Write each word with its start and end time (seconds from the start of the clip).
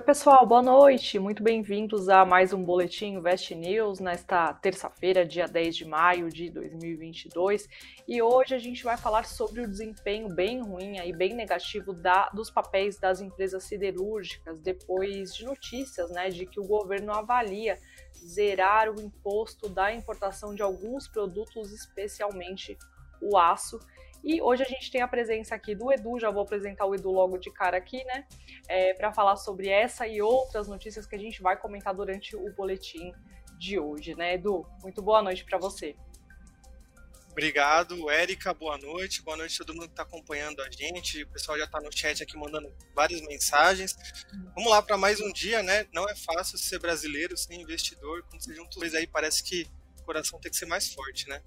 Oi, 0.00 0.06
pessoal, 0.06 0.46
boa 0.46 0.62
noite. 0.62 1.18
Muito 1.18 1.42
bem-vindos 1.42 2.08
a 2.08 2.24
mais 2.24 2.54
um 2.54 2.64
Boletim 2.64 3.16
Invest 3.16 3.54
News 3.54 4.00
nesta 4.00 4.54
terça-feira, 4.54 5.26
dia 5.26 5.46
10 5.46 5.76
de 5.76 5.84
maio 5.84 6.30
de 6.30 6.48
2022. 6.48 7.68
E 8.08 8.22
hoje 8.22 8.54
a 8.54 8.58
gente 8.58 8.82
vai 8.82 8.96
falar 8.96 9.26
sobre 9.26 9.60
o 9.60 9.68
desempenho 9.68 10.34
bem 10.34 10.62
ruim 10.62 10.96
e 10.96 11.12
bem 11.12 11.34
negativo 11.34 11.92
da, 11.92 12.30
dos 12.30 12.50
papéis 12.50 12.98
das 12.98 13.20
empresas 13.20 13.64
siderúrgicas 13.64 14.58
depois 14.58 15.34
de 15.34 15.44
notícias 15.44 16.10
né, 16.10 16.30
de 16.30 16.46
que 16.46 16.58
o 16.58 16.66
governo 16.66 17.12
avalia 17.12 17.78
zerar 18.24 18.88
o 18.88 18.98
imposto 19.02 19.68
da 19.68 19.92
importação 19.92 20.54
de 20.54 20.62
alguns 20.62 21.08
produtos, 21.08 21.72
especialmente 21.72 22.74
o 23.20 23.36
aço. 23.36 23.78
E 24.22 24.40
hoje 24.42 24.62
a 24.62 24.66
gente 24.66 24.90
tem 24.90 25.00
a 25.00 25.08
presença 25.08 25.54
aqui 25.54 25.74
do 25.74 25.90
Edu, 25.90 26.18
já 26.18 26.30
vou 26.30 26.42
apresentar 26.42 26.84
o 26.84 26.94
Edu 26.94 27.10
logo 27.10 27.38
de 27.38 27.50
cara 27.50 27.76
aqui, 27.76 28.04
né? 28.04 28.26
É, 28.68 28.94
para 28.94 29.12
falar 29.12 29.36
sobre 29.36 29.68
essa 29.68 30.06
e 30.06 30.20
outras 30.20 30.68
notícias 30.68 31.06
que 31.06 31.16
a 31.16 31.18
gente 31.18 31.40
vai 31.40 31.56
comentar 31.56 31.94
durante 31.94 32.36
o 32.36 32.52
boletim 32.54 33.12
de 33.58 33.78
hoje, 33.78 34.14
né, 34.14 34.34
Edu? 34.34 34.66
Muito 34.82 35.00
boa 35.00 35.22
noite 35.22 35.44
para 35.44 35.58
você. 35.58 35.96
Obrigado, 37.30 38.10
Érica. 38.10 38.52
Boa 38.52 38.76
noite. 38.76 39.22
Boa 39.22 39.36
noite 39.36 39.62
a 39.62 39.64
todo 39.64 39.74
mundo 39.74 39.86
que 39.86 39.92
está 39.92 40.02
acompanhando 40.02 40.60
a 40.60 40.70
gente. 40.70 41.22
O 41.22 41.28
pessoal 41.28 41.56
já 41.56 41.64
está 41.64 41.80
no 41.80 41.90
chat 41.90 42.22
aqui 42.22 42.36
mandando 42.36 42.70
várias 42.94 43.20
mensagens. 43.22 43.96
Vamos 44.54 44.70
lá 44.70 44.82
para 44.82 44.98
mais 44.98 45.20
um 45.20 45.32
dia, 45.32 45.62
né? 45.62 45.86
Não 45.92 46.08
é 46.08 46.14
fácil 46.14 46.58
ser 46.58 46.78
brasileiro, 46.80 47.36
ser 47.36 47.54
investidor. 47.54 48.24
Quando 48.28 48.42
você 48.42 48.54
junta 48.54 48.78
os 48.78 48.94
aí, 48.94 49.06
parece 49.06 49.44
que 49.44 49.66
o 50.00 50.02
coração 50.02 50.40
tem 50.40 50.50
que 50.50 50.56
ser 50.58 50.66
mais 50.66 50.92
forte, 50.92 51.28
né? 51.28 51.40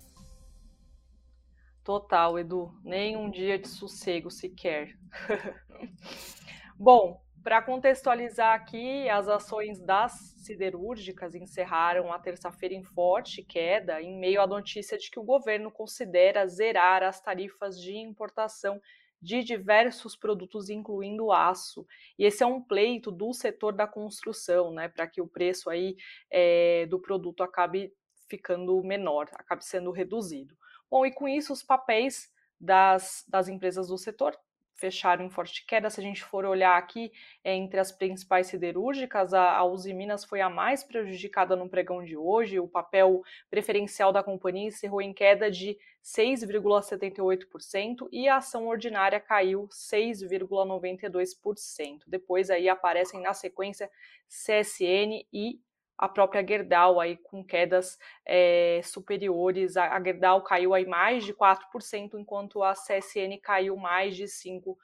Total, 1.83 2.39
Edu. 2.39 2.71
Nem 2.83 3.17
um 3.17 3.29
dia 3.29 3.59
de 3.59 3.67
sossego 3.67 4.31
sequer. 4.31 4.97
Bom, 6.79 7.21
para 7.43 7.61
contextualizar 7.61 8.55
aqui, 8.55 9.09
as 9.09 9.27
ações 9.27 9.81
das 9.81 10.13
siderúrgicas 10.37 11.35
encerraram 11.35 12.11
a 12.13 12.17
terça-feira 12.17 12.73
em 12.73 12.83
forte 12.83 13.43
queda, 13.43 14.01
em 14.01 14.17
meio 14.17 14.41
à 14.41 14.47
notícia 14.47 14.97
de 14.97 15.11
que 15.11 15.19
o 15.19 15.23
governo 15.23 15.69
considera 15.69 16.47
zerar 16.47 17.03
as 17.03 17.19
tarifas 17.19 17.77
de 17.77 17.97
importação 17.97 18.81
de 19.21 19.43
diversos 19.43 20.15
produtos, 20.15 20.69
incluindo 20.69 21.33
aço. 21.33 21.85
E 22.17 22.25
esse 22.25 22.43
é 22.43 22.45
um 22.45 22.61
pleito 22.61 23.11
do 23.11 23.33
setor 23.33 23.73
da 23.73 23.87
construção, 23.87 24.71
né, 24.71 24.87
para 24.87 25.07
que 25.07 25.21
o 25.21 25.27
preço 25.27 25.69
aí 25.69 25.97
é, 26.31 26.85
do 26.85 26.99
produto 26.99 27.43
acabe 27.43 27.93
ficando 28.29 28.81
menor, 28.83 29.29
acabe 29.33 29.65
sendo 29.65 29.91
reduzido. 29.91 30.55
Bom, 30.93 31.05
e 31.07 31.11
com 31.11 31.27
isso 31.27 31.51
os 31.51 31.63
papéis 31.63 32.31
das, 32.61 33.25
das 33.27 33.47
empresas 33.47 33.87
do 33.87 33.97
setor 33.97 34.37
fecharam 34.75 35.25
em 35.25 35.29
forte 35.31 35.65
queda. 35.65 35.89
Se 35.89 35.99
a 35.99 36.03
gente 36.03 36.23
for 36.23 36.45
olhar 36.45 36.77
aqui 36.77 37.11
é, 37.43 37.55
entre 37.55 37.79
as 37.79 37.91
principais 37.91 38.45
siderúrgicas, 38.45 39.33
a, 39.33 39.53
a 39.53 39.65
Uzi 39.65 39.91
Minas 39.91 40.23
foi 40.23 40.39
a 40.39 40.51
mais 40.51 40.83
prejudicada 40.83 41.55
no 41.55 41.67
pregão 41.67 42.03
de 42.03 42.15
hoje. 42.15 42.59
O 42.59 42.67
papel 42.67 43.23
preferencial 43.49 44.13
da 44.13 44.21
companhia 44.21 44.67
encerrou 44.67 45.01
em 45.01 45.11
queda 45.11 45.49
de 45.49 45.79
6,78% 46.03 48.07
e 48.11 48.27
a 48.27 48.37
ação 48.37 48.67
ordinária 48.67 49.19
caiu 49.19 49.67
6,92%. 49.69 52.01
Depois 52.05 52.51
aí 52.51 52.69
aparecem 52.69 53.19
na 53.19 53.33
sequência 53.33 53.89
CSN 54.27 55.25
e 55.33 55.59
a 56.03 56.09
própria 56.09 56.45
Gerdau 56.45 56.99
aí 56.99 57.15
com 57.15 57.41
quedas 57.41 57.97
é, 58.25 58.81
superiores. 58.83 59.77
A, 59.77 59.95
a 59.95 60.03
Gerdau 60.03 60.43
caiu 60.43 60.73
aí 60.73 60.85
mais 60.85 61.23
de 61.23 61.33
4%, 61.33 62.19
enquanto 62.19 62.61
a 62.61 62.73
CSN 62.73 63.39
caiu 63.41 63.77
mais 63.77 64.13
de 64.17 64.25
5%. 64.25 64.75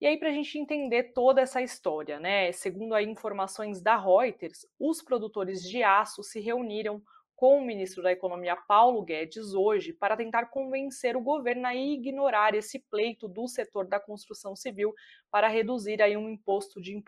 E 0.00 0.06
aí, 0.06 0.18
para 0.18 0.30
a 0.30 0.32
gente 0.32 0.58
entender 0.58 1.12
toda 1.14 1.40
essa 1.40 1.62
história, 1.62 2.18
né? 2.18 2.50
Segundo 2.50 2.96
aí 2.96 3.06
informações 3.06 3.80
da 3.80 3.96
Reuters, 3.96 4.66
os 4.76 5.00
produtores 5.00 5.62
de 5.62 5.84
aço 5.84 6.20
se 6.24 6.40
reuniram 6.40 7.00
com 7.36 7.58
o 7.58 7.64
ministro 7.64 8.02
da 8.02 8.10
Economia 8.10 8.56
Paulo 8.56 9.02
Guedes 9.02 9.52
hoje 9.52 9.92
para 9.92 10.16
tentar 10.16 10.46
convencer 10.46 11.16
o 11.16 11.20
governo 11.20 11.66
a 11.66 11.74
ignorar 11.74 12.54
esse 12.54 12.78
pleito 12.90 13.28
do 13.28 13.46
setor 13.46 13.86
da 13.86 14.00
construção 14.00 14.56
civil 14.56 14.94
para 15.30 15.46
reduzir 15.46 16.00
aí 16.00 16.16
um 16.16 16.30
imposto 16.30 16.80
de, 16.80 16.98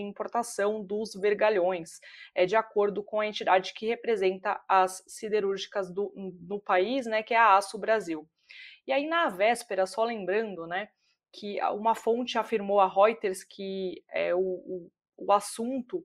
importação 0.00 0.82
dos 0.82 1.12
vergalhões, 1.14 2.00
é 2.34 2.46
de 2.46 2.56
acordo 2.56 3.04
com 3.04 3.20
a 3.20 3.26
entidade 3.26 3.74
que 3.74 3.86
representa 3.86 4.58
as 4.66 5.04
siderúrgicas 5.06 5.92
do, 5.92 6.10
no 6.16 6.58
país, 6.58 7.04
né, 7.04 7.22
que 7.22 7.34
é 7.34 7.38
a 7.38 7.56
Aço 7.56 7.78
Brasil. 7.78 8.26
E 8.86 8.92
aí 8.92 9.06
na 9.06 9.28
véspera, 9.28 9.84
só 9.84 10.04
lembrando, 10.04 10.66
né, 10.66 10.88
que 11.30 11.60
uma 11.74 11.94
fonte 11.94 12.38
afirmou 12.38 12.80
a 12.80 12.88
Reuters 12.88 13.44
que 13.44 14.02
é, 14.10 14.34
o, 14.34 14.38
o, 14.38 14.90
o 15.18 15.32
assunto 15.32 16.02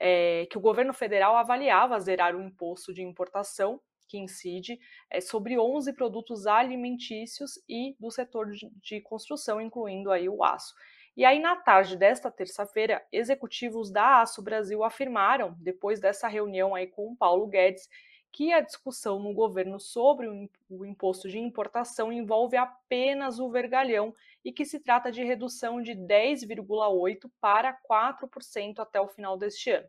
é, 0.00 0.46
que 0.50 0.56
o 0.56 0.60
governo 0.60 0.94
federal 0.94 1.36
avaliava 1.36 2.00
zerar 2.00 2.34
o 2.34 2.42
imposto 2.42 2.92
de 2.92 3.02
importação 3.02 3.78
que 4.08 4.18
incide 4.18 4.80
é, 5.08 5.20
sobre 5.20 5.56
11 5.56 5.92
produtos 5.92 6.46
alimentícios 6.46 7.60
e 7.68 7.94
do 8.00 8.10
setor 8.10 8.50
de, 8.50 8.68
de 8.82 9.00
construção, 9.02 9.60
incluindo 9.60 10.10
aí 10.10 10.28
o 10.28 10.42
aço. 10.42 10.74
E 11.16 11.24
aí, 11.24 11.38
na 11.38 11.54
tarde 11.54 11.96
desta 11.96 12.30
terça-feira, 12.30 13.04
executivos 13.12 13.90
da 13.90 14.22
Aço 14.22 14.42
Brasil 14.42 14.82
afirmaram, 14.82 15.54
depois 15.58 16.00
dessa 16.00 16.26
reunião 16.26 16.74
aí 16.74 16.86
com 16.86 17.12
o 17.12 17.16
Paulo 17.16 17.46
Guedes, 17.46 17.88
que 18.32 18.52
a 18.52 18.60
discussão 18.60 19.18
no 19.18 19.34
governo 19.34 19.78
sobre 19.78 20.28
o 20.68 20.86
imposto 20.86 21.28
de 21.28 21.38
importação 21.38 22.12
envolve 22.12 22.56
apenas 22.56 23.38
o 23.38 23.50
vergalhão 23.50 24.14
e 24.44 24.52
que 24.52 24.64
se 24.64 24.80
trata 24.80 25.10
de 25.10 25.22
redução 25.22 25.82
de 25.82 25.92
10,8% 25.92 27.30
para 27.40 27.76
4% 27.88 28.78
até 28.78 29.00
o 29.00 29.08
final 29.08 29.36
deste 29.36 29.70
ano. 29.70 29.88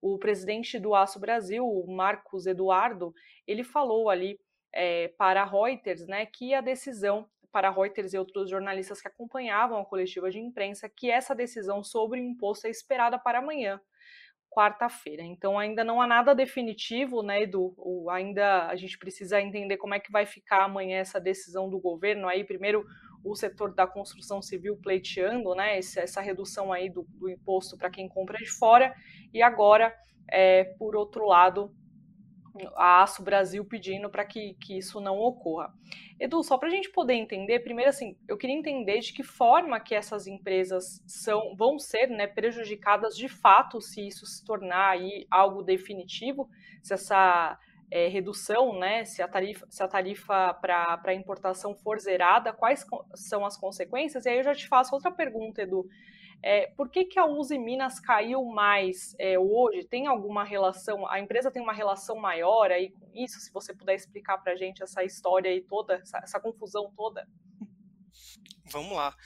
O 0.00 0.18
presidente 0.18 0.78
do 0.78 0.94
Aço 0.94 1.18
Brasil, 1.18 1.66
Marcos 1.88 2.46
Eduardo, 2.46 3.12
ele 3.46 3.64
falou 3.64 4.08
ali 4.08 4.38
é, 4.72 5.08
para 5.08 5.42
a 5.42 5.44
Reuters 5.44 6.06
né, 6.06 6.24
que 6.26 6.54
a 6.54 6.60
decisão, 6.60 7.28
para 7.50 7.68
a 7.68 7.72
Reuters 7.72 8.14
e 8.14 8.18
outros 8.18 8.48
jornalistas 8.48 9.00
que 9.00 9.08
acompanhavam 9.08 9.80
a 9.80 9.84
coletiva 9.84 10.30
de 10.30 10.38
imprensa, 10.38 10.88
que 10.88 11.10
essa 11.10 11.34
decisão 11.34 11.82
sobre 11.82 12.20
o 12.20 12.24
imposto 12.24 12.66
é 12.66 12.70
esperada 12.70 13.18
para 13.18 13.38
amanhã 13.38 13.80
quarta-feira. 14.50 15.22
Então 15.22 15.58
ainda 15.58 15.84
não 15.84 16.00
há 16.00 16.06
nada 16.06 16.34
definitivo, 16.34 17.22
né, 17.22 17.42
Edu? 17.42 17.74
O, 17.76 18.10
ainda 18.10 18.66
a 18.66 18.76
gente 18.76 18.98
precisa 18.98 19.40
entender 19.40 19.76
como 19.76 19.94
é 19.94 20.00
que 20.00 20.10
vai 20.10 20.26
ficar 20.26 20.64
amanhã 20.64 20.98
essa 20.98 21.20
decisão 21.20 21.68
do 21.68 21.78
governo. 21.78 22.28
Aí 22.28 22.44
primeiro 22.44 22.84
o 23.24 23.34
setor 23.34 23.74
da 23.74 23.86
construção 23.86 24.40
civil 24.40 24.76
pleiteando, 24.76 25.54
né, 25.54 25.78
essa, 25.78 26.20
redução 26.20 26.72
aí 26.72 26.88
do, 26.88 27.06
do 27.14 27.28
imposto 27.28 27.76
para 27.76 27.90
quem 27.90 28.08
compra 28.08 28.38
de 28.38 28.50
fora 28.50 28.94
e 29.32 29.42
agora, 29.42 29.94
é, 30.30 30.64
por 30.64 30.96
outro 30.96 31.26
lado, 31.26 31.74
a 32.74 33.02
Aço 33.02 33.22
Brasil 33.22 33.64
pedindo 33.64 34.10
para 34.10 34.24
que, 34.24 34.54
que 34.54 34.76
isso 34.76 35.00
não 35.00 35.16
ocorra. 35.18 35.72
Edu, 36.18 36.42
só 36.42 36.58
para 36.58 36.68
a 36.68 36.70
gente 36.70 36.90
poder 36.90 37.14
entender, 37.14 37.60
primeiro 37.60 37.90
assim, 37.90 38.16
eu 38.26 38.36
queria 38.36 38.56
entender 38.56 38.98
de 38.98 39.12
que 39.12 39.22
forma 39.22 39.78
que 39.78 39.94
essas 39.94 40.26
empresas 40.26 41.02
são, 41.06 41.54
vão 41.54 41.78
ser 41.78 42.08
né, 42.08 42.26
prejudicadas 42.26 43.16
de 43.16 43.28
fato 43.28 43.80
se 43.80 44.06
isso 44.06 44.26
se 44.26 44.44
tornar 44.44 44.90
aí 44.90 45.26
algo 45.30 45.62
definitivo, 45.62 46.48
se 46.82 46.94
essa 46.94 47.58
é, 47.90 48.08
redução, 48.08 48.78
né, 48.78 49.04
se 49.04 49.22
a 49.22 49.28
tarifa, 49.28 49.66
se 49.70 49.82
a 49.82 49.88
tarifa 49.88 50.54
para 50.54 51.14
importação 51.14 51.74
for 51.74 51.98
zerada, 51.98 52.52
quais 52.52 52.84
são 53.14 53.44
as 53.44 53.56
consequências? 53.56 54.26
E 54.26 54.28
aí 54.28 54.38
eu 54.38 54.44
já 54.44 54.54
te 54.54 54.68
faço 54.68 54.94
outra 54.94 55.10
pergunta, 55.10 55.62
Edu. 55.62 55.88
É, 56.42 56.68
por 56.76 56.88
que, 56.88 57.04
que 57.04 57.18
a 57.18 57.26
Uzi 57.26 57.58
Minas 57.58 57.98
caiu 57.98 58.44
mais 58.44 59.14
é, 59.18 59.38
hoje? 59.38 59.84
Tem 59.84 60.06
alguma 60.06 60.44
relação? 60.44 61.08
A 61.10 61.18
empresa 61.18 61.50
tem 61.50 61.60
uma 61.60 61.72
relação 61.72 62.16
maior 62.16 62.70
aí 62.70 62.90
com 62.90 63.10
isso? 63.12 63.40
Se 63.40 63.52
você 63.52 63.74
puder 63.74 63.94
explicar 63.94 64.38
para 64.38 64.52
a 64.52 64.56
gente 64.56 64.82
essa 64.82 65.02
história 65.02 65.50
aí 65.50 65.60
toda, 65.60 65.94
essa, 65.94 66.18
essa 66.18 66.40
confusão 66.40 66.92
toda. 66.96 67.26
Vamos 68.70 68.92
lá. 68.92 69.16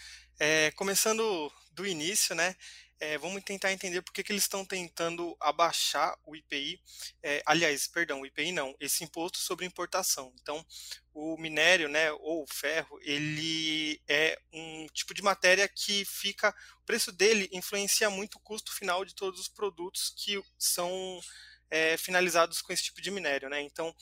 É, 0.40 0.70
começando 0.70 1.52
do 1.74 1.86
início, 1.86 2.34
né? 2.34 2.54
É, 3.02 3.18
vamos 3.18 3.42
tentar 3.42 3.72
entender 3.72 4.00
por 4.00 4.12
que, 4.12 4.22
que 4.22 4.30
eles 4.30 4.44
estão 4.44 4.64
tentando 4.64 5.36
abaixar 5.40 6.16
o 6.24 6.36
IPI, 6.36 6.80
é, 7.20 7.42
aliás, 7.44 7.88
perdão, 7.88 8.20
o 8.20 8.26
IPI 8.26 8.52
não, 8.52 8.76
esse 8.78 9.02
imposto 9.02 9.38
sobre 9.38 9.66
importação. 9.66 10.32
Então, 10.40 10.64
o 11.12 11.36
minério, 11.36 11.88
né, 11.88 12.12
ou 12.12 12.44
o 12.44 12.46
ferro, 12.46 13.00
ele 13.02 14.00
é 14.06 14.40
um 14.52 14.86
tipo 14.94 15.12
de 15.14 15.20
matéria 15.20 15.66
que 15.66 16.04
fica, 16.04 16.54
o 16.80 16.86
preço 16.86 17.10
dele 17.10 17.48
influencia 17.50 18.08
muito 18.08 18.36
o 18.36 18.40
custo 18.40 18.72
final 18.72 19.04
de 19.04 19.16
todos 19.16 19.40
os 19.40 19.48
produtos 19.48 20.14
que 20.16 20.40
são 20.56 21.20
é, 21.68 21.96
finalizados 21.96 22.62
com 22.62 22.72
esse 22.72 22.84
tipo 22.84 23.02
de 23.02 23.10
minério, 23.10 23.48
né? 23.50 23.60
Então, 23.62 23.92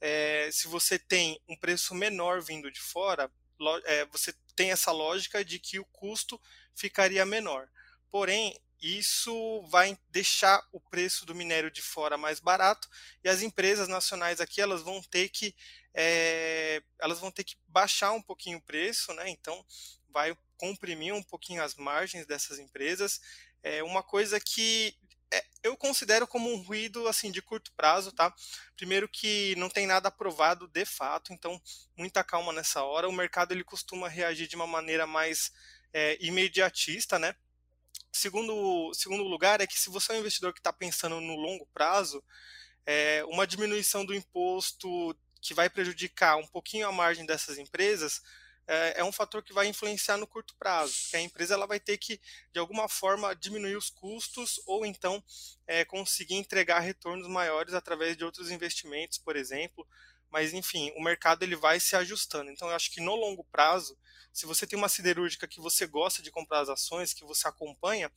é, 0.00 0.50
se 0.50 0.66
você 0.66 0.98
tem 0.98 1.40
um 1.48 1.56
preço 1.56 1.94
menor 1.94 2.42
vindo 2.42 2.72
de 2.72 2.80
fora, 2.80 3.30
é, 3.84 4.04
você 4.06 4.34
tem 4.56 4.72
essa 4.72 4.90
lógica 4.90 5.44
de 5.44 5.60
que 5.60 5.78
o 5.78 5.84
custo 5.84 6.40
ficaria 6.74 7.24
menor. 7.24 7.68
Porém, 8.10 8.58
isso 8.80 9.62
vai 9.68 9.98
deixar 10.08 10.62
o 10.72 10.80
preço 10.80 11.26
do 11.26 11.34
minério 11.34 11.70
de 11.70 11.82
fora 11.82 12.16
mais 12.16 12.38
barato 12.38 12.88
e 13.24 13.28
as 13.28 13.42
empresas 13.42 13.88
nacionais 13.88 14.40
aqui 14.40 14.60
elas 14.60 14.82
vão 14.82 15.02
ter 15.02 15.28
que 15.28 15.54
é, 15.94 16.80
elas 17.00 17.18
vão 17.18 17.30
ter 17.30 17.42
que 17.42 17.56
baixar 17.66 18.12
um 18.12 18.22
pouquinho 18.22 18.58
o 18.58 18.62
preço, 18.62 19.12
né? 19.14 19.28
Então 19.28 19.64
vai 20.10 20.36
comprimir 20.56 21.12
um 21.12 21.22
pouquinho 21.22 21.62
as 21.62 21.74
margens 21.74 22.24
dessas 22.24 22.58
empresas. 22.60 23.20
É 23.64 23.82
uma 23.82 24.02
coisa 24.02 24.38
que 24.38 24.96
é, 25.32 25.44
eu 25.62 25.76
considero 25.76 26.26
como 26.26 26.48
um 26.50 26.62
ruído 26.62 27.08
assim 27.08 27.32
de 27.32 27.42
curto 27.42 27.72
prazo, 27.72 28.12
tá? 28.12 28.32
Primeiro 28.76 29.08
que 29.08 29.54
não 29.56 29.68
tem 29.68 29.88
nada 29.88 30.08
aprovado 30.08 30.68
de 30.68 30.84
fato, 30.84 31.32
então 31.32 31.60
muita 31.96 32.22
calma 32.22 32.52
nessa 32.52 32.82
hora. 32.84 33.08
O 33.08 33.12
mercado 33.12 33.52
ele 33.52 33.64
costuma 33.64 34.08
reagir 34.08 34.46
de 34.46 34.56
uma 34.56 34.66
maneira 34.66 35.06
mais 35.06 35.52
é, 35.92 36.16
imediatista, 36.20 37.18
né? 37.18 37.34
Segundo, 38.12 38.92
segundo 38.94 39.22
lugar 39.22 39.60
é 39.60 39.66
que 39.66 39.78
se 39.78 39.90
você 39.90 40.12
é 40.12 40.16
um 40.16 40.20
investidor 40.20 40.52
que 40.52 40.60
está 40.60 40.72
pensando 40.72 41.20
no 41.20 41.36
longo 41.36 41.66
prazo, 41.72 42.22
é, 42.86 43.24
uma 43.26 43.46
diminuição 43.46 44.04
do 44.04 44.14
imposto 44.14 45.16
que 45.40 45.54
vai 45.54 45.70
prejudicar 45.70 46.36
um 46.36 46.46
pouquinho 46.46 46.88
a 46.88 46.92
margem 46.92 47.24
dessas 47.24 47.58
empresas 47.58 48.20
é, 48.68 49.00
é, 49.00 49.04
um 49.04 49.10
fator 49.10 49.42
que 49.42 49.52
vai 49.54 49.66
influenciar 49.66 50.18
no 50.18 50.26
curto 50.26 50.54
prazo, 50.58 50.92
que 51.10 51.16
a 51.16 51.20
empresa 51.20 51.54
ela 51.54 51.66
vai 51.66 51.80
ter 51.80 51.96
que, 51.96 52.20
de 52.52 52.60
alguma 52.60 52.86
forma, 52.86 53.34
diminuir 53.34 53.76
os 53.76 53.88
custos 53.88 54.60
ou 54.66 54.84
então 54.84 55.24
é, 55.66 55.86
conseguir 55.86 56.34
entregar 56.34 56.80
retornos 56.80 57.26
maiores 57.26 57.72
através 57.72 58.14
de 58.14 58.24
outros 58.24 58.50
investimentos, 58.50 59.16
por 59.16 59.36
exemplo. 59.36 59.88
Mas, 60.30 60.52
enfim, 60.52 60.92
o 60.96 61.02
mercado 61.02 61.42
ele 61.42 61.56
vai 61.56 61.80
se 61.80 61.96
ajustando. 61.96 62.50
Então, 62.50 62.68
eu 62.68 62.74
acho 62.74 62.90
que 62.90 63.00
no 63.00 63.14
longo 63.14 63.44
prazo, 63.44 63.98
se 64.32 64.46
você 64.46 64.66
tem 64.66 64.78
uma 64.78 64.88
siderúrgica 64.88 65.48
que 65.48 65.60
você 65.60 65.86
gosta 65.86 66.22
de 66.22 66.30
comprar 66.30 66.60
as 66.60 66.68
ações, 66.68 67.14
que 67.14 67.24
você 67.24 67.48
acompanha, 67.48 68.12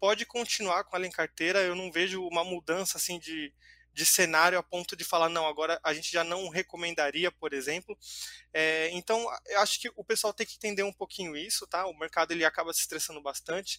pode 0.00 0.24
continuar 0.24 0.84
com 0.84 0.96
ela 0.96 1.06
em 1.06 1.10
carteira. 1.10 1.60
Eu 1.60 1.74
não 1.74 1.92
vejo 1.92 2.26
uma 2.26 2.42
mudança 2.42 2.96
assim 2.96 3.18
de, 3.18 3.52
de 3.92 4.06
cenário 4.06 4.58
a 4.58 4.62
ponto 4.62 4.96
de 4.96 5.04
falar, 5.04 5.28
não, 5.28 5.46
agora 5.46 5.78
a 5.84 5.92
gente 5.92 6.10
já 6.10 6.24
não 6.24 6.48
recomendaria, 6.48 7.30
por 7.30 7.52
exemplo. 7.52 7.96
É, 8.52 8.90
então, 8.92 9.26
eu 9.46 9.60
acho 9.60 9.80
que 9.80 9.90
o 9.94 10.04
pessoal 10.04 10.32
tem 10.32 10.46
que 10.46 10.56
entender 10.56 10.82
um 10.82 10.92
pouquinho 10.92 11.36
isso, 11.36 11.66
tá? 11.66 11.86
O 11.86 11.98
mercado 11.98 12.32
ele 12.32 12.44
acaba 12.44 12.72
se 12.72 12.80
estressando 12.80 13.20
bastante. 13.20 13.78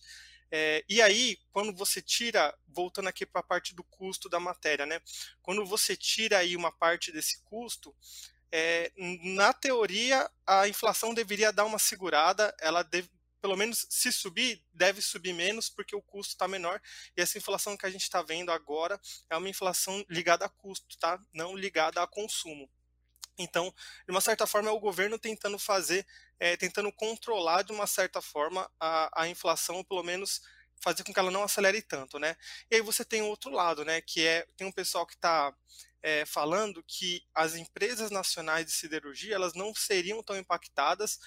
É, 0.52 0.84
e 0.90 1.02
aí, 1.02 1.38
quando 1.52 1.74
você 1.74 2.02
tira, 2.02 2.54
voltando 2.68 3.08
aqui 3.08 3.26
para 3.26 3.40
a 3.40 3.44
parte 3.44 3.74
do 3.74 3.84
custo 3.84 4.28
da 4.28 4.40
matéria, 4.40 4.86
né? 4.86 5.02
Quando 5.42 5.66
você 5.66 5.96
tira 5.96 6.40
aí 6.40 6.58
uma 6.58 6.72
parte 6.72 7.12
desse 7.12 7.42
custo, 7.44 7.96
é, 8.52 8.92
na 9.24 9.54
teoria, 9.54 10.30
a 10.46 10.68
inflação 10.68 11.14
deveria 11.14 11.54
dar 11.54 11.64
uma 11.64 11.80
segurada, 11.80 12.54
ela 12.60 12.84
deve, 12.84 13.10
pelo 13.42 13.56
menos 13.56 13.88
se 13.90 14.12
subir, 14.12 14.62
deve 14.74 15.02
subir 15.02 15.34
menos 15.34 15.70
porque 15.70 15.96
o 15.96 16.02
custo 16.02 16.34
está 16.34 16.50
menor. 16.50 16.82
E 17.16 17.22
essa 17.22 17.38
inflação 17.38 17.78
que 17.78 17.86
a 17.86 17.90
gente 17.90 18.04
está 18.04 18.22
vendo 18.22 18.52
agora 18.52 19.00
é 19.30 19.38
uma 19.38 19.50
inflação 19.50 20.04
ligada 20.10 20.46
a 20.46 20.50
custo, 20.50 20.98
tá? 21.00 21.18
Não 21.34 21.56
ligada 21.56 22.04
a 22.04 22.08
consumo. 22.08 22.70
Então, 23.42 23.74
de 24.06 24.12
uma 24.12 24.22
certa 24.22 24.48
forma, 24.48 24.70
é 24.70 24.72
o 24.72 24.80
governo 24.80 25.18
tentando 25.20 25.58
fazer, 25.60 26.06
é, 26.40 26.56
tentando 26.58 26.92
controlar 26.92 27.64
de 27.64 27.72
uma 27.72 27.88
certa 27.88 28.22
forma 28.22 28.70
a, 28.80 29.24
a 29.24 29.28
inflação, 29.28 29.78
ou 29.78 29.86
pelo 29.86 30.04
menos 30.04 30.42
fazer 30.84 31.04
com 31.04 31.14
que 31.14 31.20
ela 31.20 31.32
não 31.32 31.44
acelere 31.44 31.82
tanto, 31.82 32.18
né? 32.18 32.36
E 32.70 32.76
aí 32.76 32.82
você 32.82 33.06
tem 33.06 33.22
o 33.22 33.28
outro 33.28 33.52
lado, 33.52 33.86
né? 33.86 34.02
Que 34.02 34.26
é 34.26 34.48
tem 34.58 34.66
um 34.68 34.72
pessoal 34.72 35.06
que 35.06 35.16
está 35.16 35.54
é, 36.02 36.26
falando 36.26 36.84
que 36.88 37.24
as 37.36 37.56
empresas 37.56 38.10
nacionais 38.10 38.66
de 38.66 38.72
siderurgia 38.72 39.36
elas 39.36 39.54
não 39.54 39.74
seriam 39.76 40.24
tão 40.24 40.36
impactadas 40.38 41.20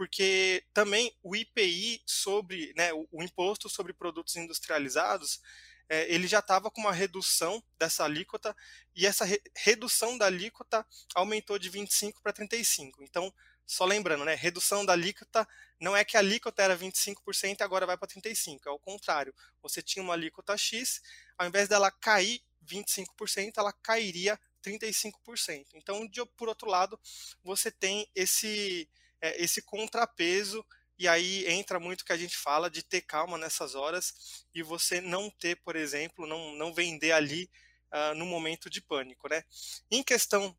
porque 0.00 0.64
também 0.72 1.14
o 1.22 1.36
IPI 1.36 2.02
sobre, 2.06 2.72
né, 2.74 2.90
o, 2.90 3.06
o 3.12 3.22
imposto 3.22 3.68
sobre 3.68 3.92
produtos 3.92 4.34
industrializados, 4.34 5.42
é, 5.90 6.06
ele 6.08 6.28
já 6.28 6.38
estava 6.38 6.70
com 6.70 6.80
uma 6.80 6.92
redução 6.92 7.60
dessa 7.76 8.04
alíquota 8.04 8.56
e 8.94 9.04
essa 9.04 9.24
re 9.24 9.42
redução 9.56 10.16
da 10.16 10.26
alíquota 10.26 10.86
aumentou 11.16 11.58
de 11.58 11.68
25 11.68 12.22
para 12.22 12.32
35. 12.32 13.02
Então, 13.02 13.34
só 13.66 13.84
lembrando, 13.84 14.24
né, 14.24 14.34
redução 14.34 14.84
da 14.86 14.92
alíquota 14.92 15.46
não 15.80 15.96
é 15.96 16.04
que 16.04 16.16
a 16.16 16.20
alíquota 16.20 16.62
era 16.62 16.78
25% 16.78 17.58
e 17.58 17.62
agora 17.64 17.86
vai 17.86 17.98
para 17.98 18.06
35, 18.06 18.68
é 18.68 18.72
o 18.72 18.78
contrário. 18.78 19.34
Você 19.62 19.82
tinha 19.82 20.02
uma 20.02 20.14
alíquota 20.14 20.56
X, 20.56 21.02
ao 21.36 21.48
invés 21.48 21.68
dela 21.68 21.90
cair 21.90 22.40
25%, 22.64 23.54
ela 23.56 23.72
cairia 23.72 24.38
35%. 24.64 25.66
Então, 25.74 26.06
de, 26.06 26.24
por 26.36 26.48
outro 26.48 26.68
lado, 26.68 27.00
você 27.42 27.68
tem 27.68 28.08
esse 28.14 28.88
é, 29.20 29.42
esse 29.42 29.60
contrapeso 29.60 30.64
e 31.00 31.08
aí 31.08 31.48
entra 31.48 31.80
muito 31.80 32.04
que 32.04 32.12
a 32.12 32.16
gente 32.16 32.36
fala 32.36 32.68
de 32.68 32.82
ter 32.82 33.00
calma 33.00 33.38
nessas 33.38 33.74
horas 33.74 34.44
e 34.54 34.62
você 34.62 35.00
não 35.00 35.30
ter, 35.30 35.56
por 35.56 35.74
exemplo, 35.74 36.26
não, 36.26 36.54
não 36.54 36.74
vender 36.74 37.12
ali 37.12 37.50
uh, 37.90 38.14
no 38.14 38.26
momento 38.26 38.68
de 38.68 38.82
pânico, 38.82 39.26
né? 39.26 39.42
Em 39.90 40.02
questão 40.02 40.54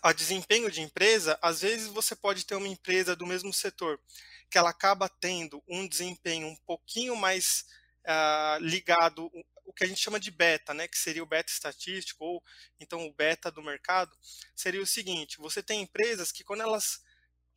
a 0.00 0.12
desempenho 0.12 0.70
de 0.70 0.82
empresa, 0.82 1.36
às 1.42 1.62
vezes 1.62 1.88
você 1.88 2.14
pode 2.14 2.46
ter 2.46 2.54
uma 2.54 2.68
empresa 2.68 3.16
do 3.16 3.26
mesmo 3.26 3.52
setor 3.52 4.00
que 4.48 4.56
ela 4.56 4.70
acaba 4.70 5.08
tendo 5.08 5.60
um 5.66 5.88
desempenho 5.88 6.46
um 6.46 6.56
pouquinho 6.64 7.16
mais 7.16 7.64
uh, 8.06 8.62
ligado 8.62 9.28
o 9.64 9.72
que 9.72 9.82
a 9.82 9.86
gente 9.88 10.00
chama 10.00 10.20
de 10.20 10.30
beta, 10.30 10.72
né, 10.72 10.86
que 10.86 10.96
seria 10.96 11.24
o 11.24 11.26
beta 11.26 11.50
estatístico 11.50 12.24
ou 12.24 12.40
então 12.78 13.04
o 13.04 13.12
beta 13.12 13.50
do 13.50 13.64
mercado, 13.64 14.16
seria 14.54 14.80
o 14.80 14.86
seguinte: 14.86 15.38
você 15.38 15.60
tem 15.60 15.82
empresas 15.82 16.30
que 16.30 16.44
quando 16.44 16.62
elas 16.62 17.00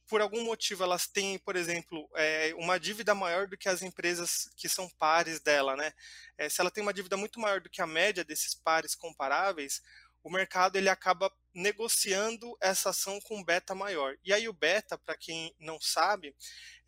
por 0.10 0.22
algum 0.22 0.44
motivo 0.44 0.84
elas 0.84 1.08
têm, 1.08 1.38
por 1.38 1.56
exemplo, 1.56 2.10
é, 2.16 2.52
uma 2.58 2.80
dívida 2.80 3.14
maior 3.14 3.48
do 3.48 3.58
que 3.58 3.70
as 3.70 3.84
empresas 3.84 4.50
que 4.58 4.68
são 4.68 4.90
pares 4.90 5.40
dela, 5.40 5.76
né? 5.76 5.94
É, 6.38 6.50
se 6.50 6.60
ela 6.60 6.72
tem 6.72 6.82
uma 6.82 6.94
dívida 6.94 7.16
muito 7.16 7.40
maior 7.40 7.62
do 7.62 7.70
que 7.70 7.82
a 7.82 7.88
média 7.88 8.24
desses 8.24 8.56
pares 8.56 8.96
comparáveis, 8.96 9.82
o 10.24 10.30
mercado 10.30 10.76
ele 10.76 10.90
acaba 10.90 11.32
negociando 11.54 12.58
essa 12.60 12.90
ação 12.90 13.22
com 13.22 13.44
beta 13.44 13.76
maior. 13.76 14.18
E 14.24 14.34
aí 14.34 14.50
o 14.50 14.54
beta, 14.54 14.98
para 14.98 15.16
quem 15.16 15.56
não 15.60 15.80
sabe, 15.80 16.36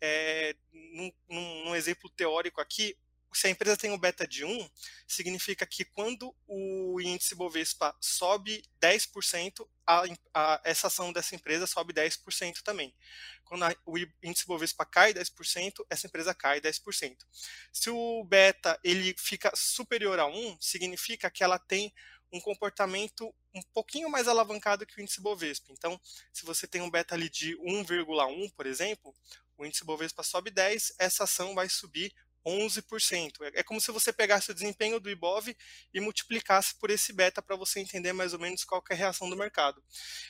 é, 0.00 0.54
num, 0.72 1.12
num, 1.28 1.76
exemplo 1.76 2.10
teórico 2.10 2.60
aqui, 2.60 2.96
se 3.34 3.46
a 3.46 3.50
empresa 3.50 3.76
tem 3.76 3.90
um 3.90 3.98
beta 3.98 4.26
de 4.26 4.44
1, 4.44 4.70
significa 5.06 5.66
que 5.66 5.84
quando 5.84 6.34
o 6.46 7.00
índice 7.00 7.34
Bovespa 7.34 7.96
sobe 8.00 8.62
10%, 8.80 9.66
a, 9.86 10.04
a, 10.34 10.60
essa 10.64 10.86
ação 10.86 11.12
dessa 11.12 11.34
empresa 11.34 11.66
sobe 11.66 11.92
10% 11.92 12.62
também. 12.62 12.94
Quando 13.44 13.64
a, 13.64 13.74
o 13.84 13.98
índice 14.22 14.46
Bovespa 14.46 14.84
cai 14.84 15.14
10%, 15.14 15.84
essa 15.90 16.06
empresa 16.06 16.34
cai 16.34 16.60
10%. 16.60 17.16
Se 17.72 17.90
o 17.90 18.24
beta 18.24 18.78
ele 18.84 19.14
fica 19.18 19.50
superior 19.54 20.18
a 20.18 20.26
1, 20.26 20.58
significa 20.60 21.30
que 21.30 21.42
ela 21.42 21.58
tem 21.58 21.92
um 22.32 22.40
comportamento 22.40 23.32
um 23.54 23.62
pouquinho 23.74 24.08
mais 24.08 24.26
alavancado 24.26 24.86
que 24.86 24.98
o 24.98 25.02
índice 25.02 25.20
Bovespa. 25.20 25.70
Então, 25.70 26.00
se 26.32 26.46
você 26.46 26.66
tem 26.66 26.80
um 26.80 26.90
beta 26.90 27.14
ali 27.14 27.28
de 27.28 27.56
1,1, 27.58 28.52
por 28.54 28.66
exemplo, 28.66 29.14
o 29.58 29.66
índice 29.66 29.84
Bovespa 29.84 30.22
sobe 30.22 30.50
10, 30.50 30.94
essa 30.98 31.24
ação 31.24 31.54
vai 31.54 31.68
subir 31.68 32.12
11%. 32.46 33.42
É, 33.42 33.60
é 33.60 33.62
como 33.62 33.80
se 33.80 33.90
você 33.90 34.12
pegasse 34.12 34.50
o 34.50 34.54
desempenho 34.54 35.00
do 35.00 35.10
IBOV 35.10 35.56
e 35.92 36.00
multiplicasse 36.00 36.74
por 36.76 36.90
esse 36.90 37.12
beta 37.12 37.42
para 37.42 37.56
você 37.56 37.80
entender 37.80 38.12
mais 38.12 38.32
ou 38.32 38.38
menos 38.38 38.64
qual 38.64 38.82
é 38.90 38.94
a 38.94 38.96
reação 38.96 39.28
do 39.28 39.36
mercado. 39.36 39.82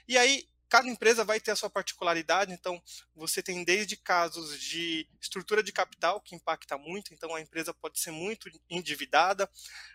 E 0.07 0.16
aí, 0.19 0.49
cada 0.69 0.88
empresa 0.88 1.23
vai 1.23 1.38
ter 1.38 1.50
a 1.50 1.57
sua 1.57 1.69
particularidade, 1.69 2.50
então 2.50 2.83
você 3.14 3.42
tem 3.42 3.62
desde 3.62 3.95
casos 3.95 4.59
de 4.59 5.07
estrutura 5.21 5.62
de 5.62 5.71
capital 5.71 6.19
que 6.21 6.35
impacta 6.35 6.78
muito, 6.78 7.12
então 7.12 7.35
a 7.35 7.40
empresa 7.42 7.75
pode 7.75 8.00
ser 8.00 8.11
muito 8.11 8.50
endividada. 8.71 9.50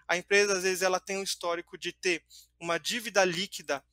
A 0.08 0.18
empresa 0.18 0.56
às 0.56 0.64
vezes 0.64 0.84
ela 0.84 1.00
tem 1.00 1.18
um 1.18 1.24
histórico 1.24 1.78
de 1.78 1.92
ter 1.92 2.24
uma 2.60 2.78
dívida 2.78 3.26
líquida 3.26 3.84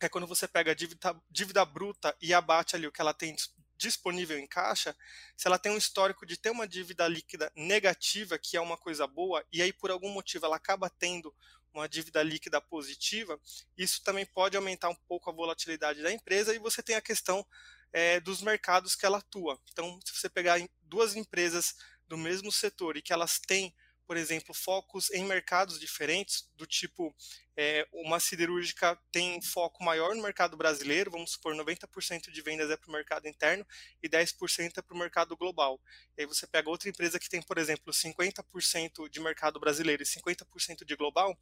que 0.00 0.06
é 0.06 0.08
quando 0.08 0.26
você 0.26 0.48
pega 0.48 0.70
a 0.70 0.74
dívida, 0.74 1.14
dívida 1.30 1.62
bruta 1.64 2.16
e 2.22 2.32
abate 2.32 2.74
ali 2.74 2.86
o 2.86 2.92
que 2.92 3.02
ela 3.02 3.12
tem 3.12 3.36
disponível 3.80 4.38
em 4.38 4.46
caixa, 4.46 4.94
se 5.36 5.48
ela 5.48 5.58
tem 5.58 5.72
um 5.72 5.78
histórico 5.78 6.26
de 6.26 6.36
ter 6.36 6.50
uma 6.50 6.68
dívida 6.68 7.08
líquida 7.08 7.50
negativa, 7.56 8.38
que 8.38 8.56
é 8.56 8.60
uma 8.60 8.76
coisa 8.76 9.06
boa, 9.06 9.44
e 9.50 9.62
aí 9.62 9.72
por 9.72 9.90
algum 9.90 10.10
motivo 10.10 10.44
ela 10.44 10.56
acaba 10.56 10.90
tendo 10.90 11.34
uma 11.72 11.88
dívida 11.88 12.22
líquida 12.22 12.60
positiva, 12.60 13.40
isso 13.76 14.02
também 14.02 14.26
pode 14.26 14.56
aumentar 14.56 14.90
um 14.90 14.94
pouco 15.08 15.30
a 15.30 15.32
volatilidade 15.32 16.02
da 16.02 16.12
empresa 16.12 16.54
e 16.54 16.58
você 16.58 16.82
tem 16.82 16.96
a 16.96 17.00
questão 17.00 17.46
é, 17.92 18.20
dos 18.20 18.42
mercados 18.42 18.94
que 18.94 19.06
ela 19.06 19.18
atua. 19.18 19.58
Então, 19.72 19.98
se 20.04 20.14
você 20.14 20.28
pegar 20.28 20.60
duas 20.82 21.16
empresas 21.16 21.74
do 22.06 22.18
mesmo 22.18 22.52
setor 22.52 22.96
e 22.96 23.02
que 23.02 23.12
elas 23.12 23.38
têm 23.38 23.74
por 24.10 24.16
exemplo, 24.16 24.52
focos 24.52 25.08
em 25.12 25.24
mercados 25.24 25.78
diferentes, 25.78 26.50
do 26.56 26.66
tipo 26.66 27.14
é, 27.56 27.86
uma 27.92 28.18
siderúrgica 28.18 28.98
tem 29.12 29.40
foco 29.40 29.84
maior 29.84 30.16
no 30.16 30.22
mercado 30.22 30.56
brasileiro, 30.56 31.12
vamos 31.12 31.30
supor 31.30 31.54
90% 31.54 32.28
de 32.28 32.42
vendas 32.42 32.68
é 32.72 32.76
para 32.76 32.88
o 32.88 32.92
mercado 32.92 33.28
interno 33.28 33.64
e 34.02 34.08
10% 34.08 34.78
é 34.78 34.82
para 34.82 34.96
o 34.96 34.98
mercado 34.98 35.36
global. 35.36 35.80
E 36.18 36.22
aí 36.22 36.26
você 36.26 36.44
pega 36.44 36.68
outra 36.68 36.88
empresa 36.88 37.20
que 37.20 37.28
tem, 37.28 37.40
por 37.40 37.56
exemplo, 37.56 37.92
50% 37.92 39.08
de 39.08 39.20
mercado 39.20 39.60
brasileiro 39.60 40.02
e 40.02 40.06
50% 40.06 40.84
de 40.84 40.96
global, 40.96 41.38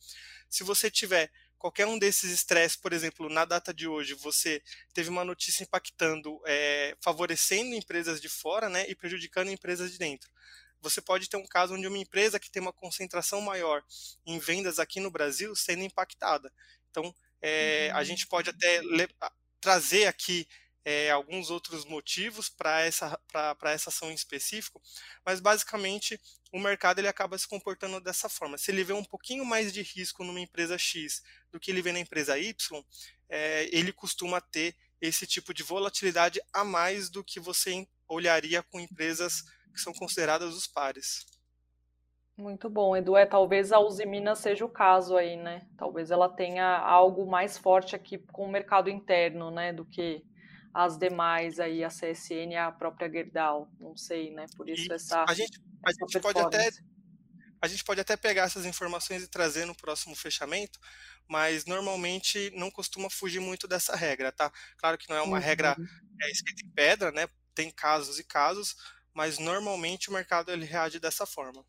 se 0.51 0.63
você 0.63 0.91
tiver 0.91 1.33
qualquer 1.57 1.87
um 1.87 1.99
desses 1.99 2.31
estresses, 2.31 2.77
por 2.77 2.93
exemplo, 2.93 3.31
na 3.31 3.47
data 3.47 3.73
de 3.73 3.89
hoje, 3.89 4.13
você 4.13 4.63
teve 4.93 5.09
uma 5.09 5.25
notícia 5.25 5.63
impactando, 5.63 6.39
é, 6.45 6.95
favorecendo 7.01 7.75
empresas 7.75 8.21
de 8.21 8.29
fora 8.29 8.69
né, 8.69 8.85
e 8.91 8.95
prejudicando 8.95 9.51
empresas 9.51 9.91
de 9.91 9.97
dentro 9.97 10.31
você 10.81 11.01
pode 11.01 11.29
ter 11.29 11.37
um 11.37 11.47
caso 11.47 11.75
onde 11.75 11.87
uma 11.87 11.99
empresa 11.99 12.39
que 12.39 12.51
tem 12.51 12.63
uma 12.63 12.73
concentração 12.73 13.41
maior 13.41 13.83
em 14.27 14.39
vendas 14.39 14.79
aqui 14.79 15.01
no 15.01 15.11
Brasil 15.11 15.55
sendo 15.57 15.83
impactada. 15.83 16.53
Então, 16.91 17.15
é, 17.41 17.91
a 17.93 18.03
gente 18.05 18.27
pode 18.27 18.51
até 18.51 18.81
trazer 19.61 20.07
aqui 20.07 20.47
é, 20.85 21.11
alguns 21.11 21.51
outros 21.51 21.85
motivos 21.85 22.49
para 22.49 22.81
essa, 22.81 23.21
essa 23.65 23.91
ação 23.91 24.11
em 24.11 24.15
específico, 24.15 24.81
mas 25.25 25.39
basicamente 25.39 26.19
o 26.51 26.59
mercado 26.59 26.99
ele 26.99 27.09
acaba 27.09 27.37
se 27.37 27.47
comportando 27.47 28.01
dessa 28.01 28.29
forma. 28.29 28.57
Se 28.57 28.71
ele 28.71 28.85
vê 28.85 28.95
um 28.95 29.05
pouquinho 29.05 29.45
mais 29.45 29.73
de 29.73 29.83
risco 29.83 30.25
numa 30.25 30.41
empresa 30.41 30.79
X 30.79 31.23
do 31.53 31.61
que 31.61 31.71
ele 31.71 31.83
vê 31.83 31.93
na 31.93 32.01
empresa 32.01 32.39
Y, 32.39 32.83
é, 33.29 33.69
ele 33.71 33.93
costuma 33.93 34.41
ter 34.41 34.75
esse 35.01 35.27
tipo 35.27 35.53
de 35.53 35.63
volatilidade 35.63 36.41
a 36.53 36.65
mais 36.65 37.11
do 37.11 37.23
que 37.23 37.39
você 37.39 37.87
olharia 38.09 38.63
com 38.63 38.81
empresas 38.81 39.45
que 39.79 39.83
são 39.85 39.95
consideradas 39.95 40.55
os 40.55 40.67
pares. 40.67 41.25
Muito 42.37 42.69
bom, 42.69 42.97
Edu. 42.97 43.17
É, 43.17 43.27
talvez 43.27 43.73
a 43.73 43.81
Uzi 43.81 44.07
Minas 44.07 44.39
seja 44.41 44.65
o 44.65 44.69
caso 44.69 45.17
aí, 45.17 45.37
né? 45.37 45.67
Talvez 45.77 46.11
ela 46.11 46.29
tenha 46.29 46.79
algo 46.79 47.29
mais 47.29 47.57
forte 47.57 47.97
aqui 47.97 48.19
com 48.33 48.45
o 48.45 48.51
mercado 48.51 48.91
interno, 48.91 49.51
né? 49.51 49.73
Do 49.73 49.85
que 49.85 50.25
as 50.73 50.97
demais 50.97 51.59
aí, 51.59 51.83
a 51.83 51.89
CSN 51.89 52.53
e 52.53 52.57
a 52.57 52.71
própria 52.71 53.11
Gerdau. 53.11 53.69
Não 53.81 53.97
sei, 53.97 54.33
né? 54.33 54.47
Por 54.57 54.69
isso, 54.69 54.93
essa. 54.93 55.25
A 55.29 55.35
gente, 55.35 55.59
a 55.85 55.91
essa 55.91 55.99
gente 56.01 56.21
pode 56.21 56.39
até. 56.39 56.71
A 57.61 57.67
gente 57.67 57.83
pode 57.83 58.01
até 58.01 58.17
pegar 58.17 58.45
essas 58.45 58.65
informações 58.65 59.21
e 59.25 59.29
trazer 59.29 59.65
no 59.65 59.75
próximo 59.75 60.15
fechamento, 60.15 60.79
mas 61.27 61.65
normalmente 61.67 62.53
não 62.55 62.71
costuma 62.71 63.11
fugir 63.11 63.41
muito 63.41 63.67
dessa 63.67 63.97
regra, 63.97 64.31
tá? 64.31 64.53
Claro 64.77 64.97
que 64.97 65.09
não 65.09 65.17
é 65.17 65.23
uma 65.23 65.39
uhum. 65.39 65.43
regra 65.43 65.77
é, 66.23 66.31
escrita 66.31 66.65
em 66.65 66.71
pedra, 66.71 67.11
né? 67.11 67.29
Tem 67.53 67.69
casos 67.69 68.21
e 68.21 68.23
casos, 68.23 68.77
mas 69.19 69.37
normalmente 69.37 70.11
o 70.11 70.13
mercado 70.13 70.53
ele 70.53 70.65
reage 70.65 71.01
dessa 71.01 71.27
forma. 71.27 71.65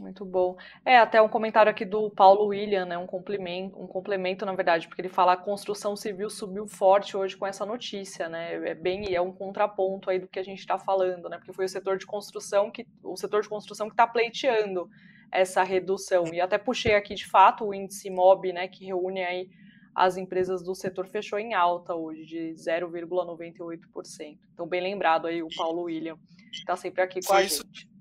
Muito 0.00 0.24
bom. 0.24 0.56
É, 0.86 0.96
até 0.96 1.20
um 1.20 1.28
comentário 1.28 1.70
aqui 1.70 1.84
do 1.84 2.08
Paulo 2.08 2.46
William, 2.46 2.86
né? 2.86 2.96
Um 2.96 3.06
complemento, 3.06 3.78
um 3.78 3.86
complemento, 3.86 4.46
na 4.46 4.54
verdade, 4.54 4.88
porque 4.88 5.02
ele 5.02 5.10
fala 5.10 5.34
a 5.34 5.36
construção 5.36 5.94
civil 5.94 6.30
subiu 6.30 6.66
forte 6.66 7.14
hoje 7.14 7.36
com 7.36 7.46
essa 7.46 7.66
notícia, 7.66 8.26
né? 8.26 8.54
É 8.70 8.74
bem, 8.74 9.14
é 9.14 9.20
um 9.20 9.32
contraponto 9.32 10.08
aí 10.08 10.18
do 10.18 10.28
que 10.28 10.38
a 10.38 10.42
gente 10.42 10.60
está 10.60 10.78
falando, 10.78 11.28
né? 11.28 11.36
Porque 11.36 11.52
foi 11.52 11.66
o 11.66 11.68
setor 11.68 11.98
de 11.98 12.06
construção 12.06 12.70
que 12.70 12.86
o 13.02 13.16
setor 13.16 13.42
de 13.42 13.50
construção 13.50 13.88
que 13.88 13.92
está 13.92 14.06
pleiteando 14.06 14.88
essa 15.30 15.62
redução. 15.62 16.24
E 16.32 16.40
até 16.40 16.56
puxei 16.56 16.94
aqui 16.94 17.14
de 17.14 17.26
fato 17.26 17.66
o 17.66 17.74
índice 17.74 18.08
MOB, 18.08 18.54
né? 18.54 18.66
Que 18.66 18.86
reúne 18.86 19.22
aí 19.22 19.50
as 19.96 20.18
empresas 20.18 20.62
do 20.62 20.74
setor 20.74 21.08
fechou 21.08 21.38
em 21.38 21.54
alta 21.54 21.94
hoje, 21.94 22.26
de 22.26 22.52
0,98%. 22.52 24.38
Então, 24.52 24.68
bem 24.68 24.82
lembrado 24.82 25.26
aí 25.26 25.42
o 25.42 25.48
Paulo 25.56 25.84
William, 25.84 26.18
que 26.52 26.58
está 26.58 26.76
sempre 26.76 27.00
aqui 27.00 27.20
com 27.20 27.28
foi 27.28 27.38
a 27.38 27.42
isso, 27.42 27.62
gente 27.64 27.96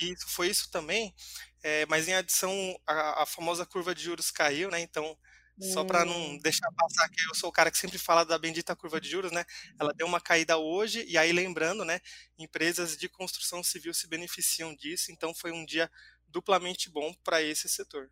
isso 0.00 0.28
foi 0.28 0.48
isso 0.48 0.70
também, 0.70 1.14
é, 1.62 1.84
mas 1.86 2.08
em 2.08 2.14
adição 2.14 2.52
a, 2.86 3.22
a, 3.22 3.26
famosa 3.26 3.66
curva 3.66 3.94
de 3.94 4.02
juros 4.02 4.30
caiu, 4.30 4.70
né? 4.70 4.80
Então, 4.80 5.16
só 5.60 5.84
para 5.84 6.06
não 6.06 6.16
hum. 6.16 6.38
deixar 6.38 6.72
passar 6.72 7.06
que 7.10 7.20
eu 7.20 7.34
sou 7.34 7.50
o 7.50 7.52
cara 7.52 7.70
que 7.70 7.76
sempre 7.76 7.98
fala 7.98 8.24
da 8.24 8.38
bendita 8.38 8.74
curva 8.74 8.98
de 8.98 9.10
juros, 9.10 9.30
né? 9.30 9.44
Ela 9.78 9.92
deu 9.92 10.06
uma 10.06 10.20
caída 10.20 10.56
hoje 10.56 11.04
e 11.06 11.18
aí 11.18 11.32
lembrando, 11.32 11.84
né? 11.84 12.00
Empresas 12.38 12.96
de 12.96 13.10
construção 13.10 13.62
civil 13.62 13.92
se 13.92 14.08
beneficiam 14.08 14.74
disso, 14.74 15.12
então 15.12 15.34
foi 15.34 15.52
um 15.52 15.66
dia 15.66 15.90
duplamente 16.26 16.88
bom 16.88 17.12
para 17.22 17.42
esse 17.42 17.68
setor. 17.68 18.10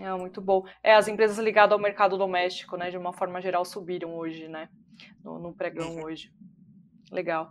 É, 0.00 0.10
muito 0.16 0.40
bom. 0.40 0.64
É, 0.82 0.94
as 0.94 1.08
empresas 1.08 1.38
ligadas 1.38 1.72
ao 1.72 1.78
mercado 1.78 2.16
doméstico, 2.16 2.74
né, 2.74 2.90
de 2.90 2.96
uma 2.96 3.12
forma 3.12 3.38
geral, 3.40 3.66
subiram 3.66 4.14
hoje, 4.14 4.48
né, 4.48 4.70
no, 5.22 5.38
no 5.38 5.54
pregão 5.54 5.96
uhum. 5.96 6.04
hoje. 6.04 6.32
Legal. 7.12 7.50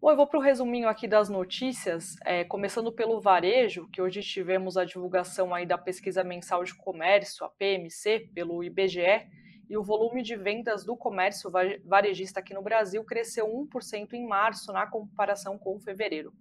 Bom, 0.00 0.10
eu 0.10 0.16
vou 0.16 0.26
para 0.26 0.38
o 0.38 0.42
resuminho 0.42 0.88
aqui 0.88 1.08
das 1.08 1.28
notícias, 1.28 2.16
é, 2.24 2.44
começando 2.44 2.92
pelo 2.92 3.20
varejo, 3.20 3.88
que 3.88 4.00
hoje 4.00 4.22
tivemos 4.22 4.76
a 4.76 4.84
divulgação 4.84 5.52
aí 5.52 5.66
da 5.66 5.76
pesquisa 5.76 6.22
mensal 6.22 6.62
de 6.62 6.74
comércio, 6.74 7.44
a 7.44 7.50
PMC, 7.50 8.30
pelo 8.32 8.62
IBGE, 8.62 9.26
e 9.68 9.76
o 9.76 9.82
volume 9.82 10.22
de 10.22 10.36
vendas 10.36 10.84
do 10.84 10.96
comércio 10.96 11.50
varejista 11.84 12.40
aqui 12.40 12.54
no 12.54 12.62
Brasil 12.62 13.04
cresceu 13.04 13.46
1% 13.46 14.12
em 14.14 14.26
março 14.26 14.72
na 14.72 14.86
comparação 14.86 15.58
com 15.58 15.78
fevereiro. 15.80 16.32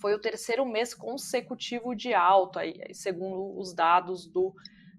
Foi 0.00 0.14
o 0.14 0.20
terceiro 0.20 0.64
mês 0.64 0.94
consecutivo 0.94 1.94
de 1.94 2.14
alta, 2.14 2.60
segundo 2.92 3.58
os 3.58 3.74
dados 3.74 4.26
do 4.26 4.54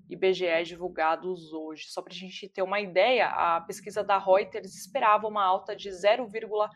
IBGE 0.09 0.63
divulgados 0.65 1.53
hoje. 1.53 1.85
Só 1.89 2.01
para 2.01 2.13
a 2.13 2.15
gente 2.15 2.49
ter 2.49 2.61
uma 2.61 2.79
ideia, 2.79 3.27
a 3.27 3.61
pesquisa 3.61 4.03
da 4.03 4.17
Reuters 4.17 4.75
esperava 4.75 5.27
uma 5.27 5.43
alta 5.43 5.75
de 5.75 5.89
0,1%. 5.89 6.69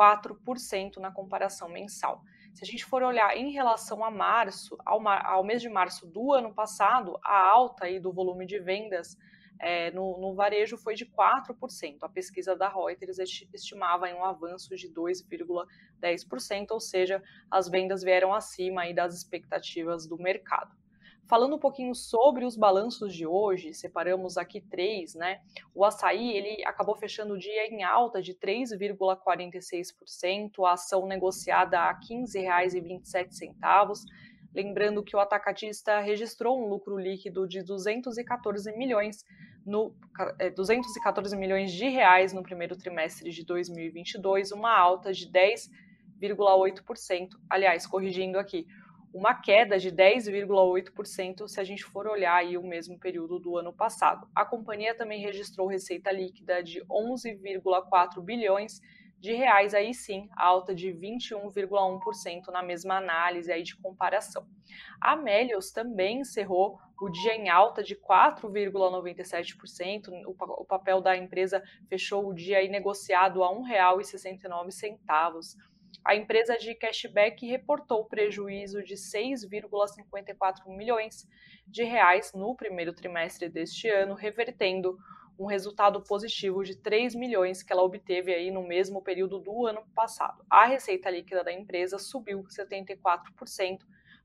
4% 0.00 0.96
na 0.96 1.10
comparação 1.10 1.68
mensal. 1.68 2.22
Se 2.54 2.64
a 2.64 2.66
gente 2.66 2.84
for 2.84 3.02
olhar 3.02 3.36
em 3.36 3.52
relação 3.52 4.02
a 4.04 4.10
março, 4.10 4.76
ao, 4.84 5.06
ao 5.06 5.44
mês 5.44 5.60
de 5.60 5.68
março 5.68 6.06
do 6.06 6.32
ano 6.32 6.54
passado, 6.54 7.18
a 7.24 7.38
alta 7.50 7.84
aí 7.84 8.00
do 8.00 8.12
volume 8.12 8.46
de 8.46 8.58
vendas 8.58 9.16
é, 9.60 9.90
no, 9.90 10.18
no, 10.18 10.34
varejo 10.34 10.78
foi 10.78 10.94
de 10.94 11.04
4%. 11.04 11.98
A 12.00 12.08
pesquisa 12.08 12.56
da 12.56 12.68
Reuters 12.68 13.18
estimava 13.18 14.06
um 14.06 14.24
avanço 14.24 14.74
de 14.74 14.88
2,10%, 14.88 16.70
ou 16.70 16.80
seja, 16.80 17.22
as 17.50 17.68
vendas 17.68 18.02
vieram 18.02 18.32
acima 18.32 18.90
das 18.94 19.14
expectativas 19.14 20.06
do 20.06 20.16
mercado. 20.16 20.74
Falando 21.30 21.54
um 21.54 21.60
pouquinho 21.60 21.94
sobre 21.94 22.44
os 22.44 22.56
balanços 22.56 23.14
de 23.14 23.24
hoje, 23.24 23.72
separamos 23.72 24.36
aqui 24.36 24.60
três, 24.60 25.14
né? 25.14 25.40
O 25.72 25.84
açaí, 25.84 26.32
ele 26.32 26.64
acabou 26.64 26.96
fechando 26.96 27.34
o 27.34 27.38
dia 27.38 27.68
em 27.68 27.84
alta 27.84 28.20
de 28.20 28.34
3,46%, 28.34 30.66
a 30.66 30.72
ação 30.72 31.06
negociada 31.06 31.78
a 31.78 31.92
R$ 31.92 32.00
15,27. 32.00 34.04
Lembrando 34.52 35.04
que 35.04 35.14
o 35.14 35.20
atacatista 35.20 36.00
registrou 36.00 36.60
um 36.60 36.68
lucro 36.68 36.98
líquido 36.98 37.46
de 37.46 37.62
214 37.62 38.76
milhões 38.76 39.24
no 39.64 39.94
214 40.54 41.34
é, 41.34 41.38
milhões 41.38 41.72
de 41.72 41.88
reais 41.88 42.32
no 42.32 42.42
primeiro 42.42 42.76
trimestre 42.76 43.30
de 43.30 43.44
2022, 43.44 44.52
uma 44.52 44.76
alta 44.76 45.12
de 45.12 45.30
10,8%. 45.30 47.30
Aliás, 47.48 47.86
corrigindo 47.86 48.38
aqui, 48.38 48.66
uma 49.12 49.34
queda 49.34 49.78
de 49.78 49.90
10,8% 49.90 51.48
se 51.48 51.60
a 51.60 51.64
gente 51.64 51.84
for 51.84 52.06
olhar 52.06 52.34
aí 52.34 52.56
o 52.56 52.62
mesmo 52.62 52.98
período 52.98 53.38
do 53.38 53.56
ano 53.56 53.72
passado. 53.72 54.28
A 54.34 54.44
companhia 54.44 54.94
também 54.94 55.20
registrou 55.20 55.66
receita 55.66 56.12
líquida 56.12 56.62
de 56.62 56.80
11,4 56.84 58.22
bilhões 58.22 58.80
de 59.20 59.34
reais, 59.34 59.74
aí 59.74 59.92
sim, 59.92 60.30
alta 60.36 60.74
de 60.74 60.88
21,1% 60.88 62.46
na 62.48 62.62
mesma 62.62 62.96
análise 62.96 63.52
aí 63.52 63.62
de 63.62 63.76
comparação. 63.76 64.46
A 65.00 65.14
Melios 65.14 65.70
também 65.70 66.20
encerrou 66.20 66.80
o 67.00 67.08
dia 67.10 67.34
em 67.34 67.48
alta 67.48 67.82
de 67.82 67.96
4,97%. 67.96 70.10
O 70.26 70.64
papel 70.64 71.00
da 71.00 71.16
empresa 71.16 71.62
fechou 71.88 72.28
o 72.28 72.34
dia 72.34 72.58
aí 72.58 72.68
negociado 72.68 73.44
a 73.44 73.48
R$ 73.48 73.54
1,69 73.56 75.56
a 76.04 76.14
empresa 76.14 76.56
de 76.56 76.74
cashback 76.74 77.46
reportou 77.46 78.06
prejuízo 78.06 78.82
de 78.82 78.94
6,54 78.94 80.68
milhões 80.68 81.28
de 81.66 81.84
reais 81.84 82.32
no 82.34 82.56
primeiro 82.56 82.94
trimestre 82.94 83.48
deste 83.48 83.88
ano, 83.88 84.14
revertendo 84.14 84.96
um 85.40 85.46
resultado 85.46 86.02
positivo 86.02 86.62
de 86.62 86.76
3 86.76 87.14
milhões 87.14 87.62
que 87.62 87.72
ela 87.72 87.82
obteve 87.82 88.34
aí 88.34 88.50
no 88.50 88.62
mesmo 88.62 89.00
período 89.00 89.38
do 89.38 89.66
ano 89.66 89.82
passado. 89.94 90.44
A 90.50 90.66
receita 90.66 91.08
líquida 91.08 91.42
da 91.42 91.50
empresa 91.50 91.98
subiu 91.98 92.44
74% 92.44 93.78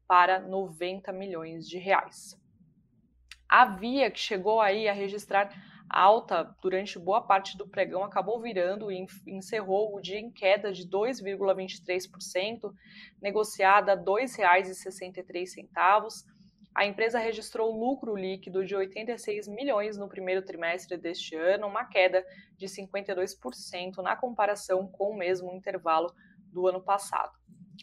para 0.06 0.42
90 0.42 1.14
milhões 1.14 1.70
de 1.70 1.78
reais. 1.78 2.38
A 3.48 3.64
Via, 3.64 4.12
que 4.12 4.20
chegou 4.20 4.60
aí 4.60 4.90
a 4.90 4.94
registrar 4.94 5.50
alta 5.90 6.54
durante 6.62 7.00
boa 7.00 7.22
parte 7.22 7.58
do 7.58 7.66
pregão 7.66 8.04
acabou 8.04 8.42
virando 8.42 8.92
e 8.92 9.08
encerrou 9.26 9.96
o 9.96 10.02
dia 10.02 10.20
em 10.20 10.30
queda 10.30 10.74
de 10.74 10.86
2,23%, 10.86 12.74
negociada 13.22 13.94
a 13.94 13.96
R$ 13.96 14.02
2,63. 14.02 16.35
A 16.76 16.86
empresa 16.86 17.18
registrou 17.18 17.72
lucro 17.72 18.18
líquido 18.18 18.66
de 18.66 18.76
86 18.76 19.48
milhões 19.48 19.96
no 19.98 20.10
primeiro 20.10 20.42
trimestre 20.42 20.98
deste 20.98 21.34
ano, 21.34 21.68
uma 21.68 21.86
queda 21.86 22.22
de 22.58 22.68
52% 22.68 24.04
na 24.04 24.14
comparação 24.14 24.86
com 24.86 25.12
o 25.12 25.18
mesmo 25.18 25.54
intervalo 25.54 26.14
do 26.52 26.68
ano 26.68 26.82
passado. 26.82 27.32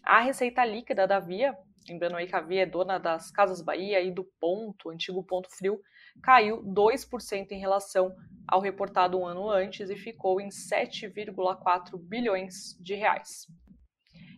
A 0.03 0.21
receita 0.21 0.63
líquida 0.63 1.07
da 1.07 1.19
Via, 1.19 1.57
lembrando 1.89 2.17
aí 2.17 2.27
que 2.27 2.37
a 2.37 2.41
Via 2.43 2.65
é 2.65 2.67
dona 2.67 2.99
das 2.99 3.31
Casas 3.31 3.63
Bahia 3.63 3.99
e 4.03 4.11
do 4.11 4.25
Ponto, 4.39 4.91
antigo 4.91 5.25
Ponto 5.25 5.49
Frio, 5.51 5.81
caiu 6.23 6.63
2% 6.63 7.51
em 7.51 7.59
relação 7.59 8.15
ao 8.47 8.61
reportado 8.61 9.19
um 9.19 9.25
ano 9.25 9.49
antes 9.49 9.89
e 9.89 9.97
ficou 9.97 10.39
em 10.39 10.49
7,4 10.49 11.97
bilhões 11.97 12.77
de 12.79 12.95
reais. 12.95 13.47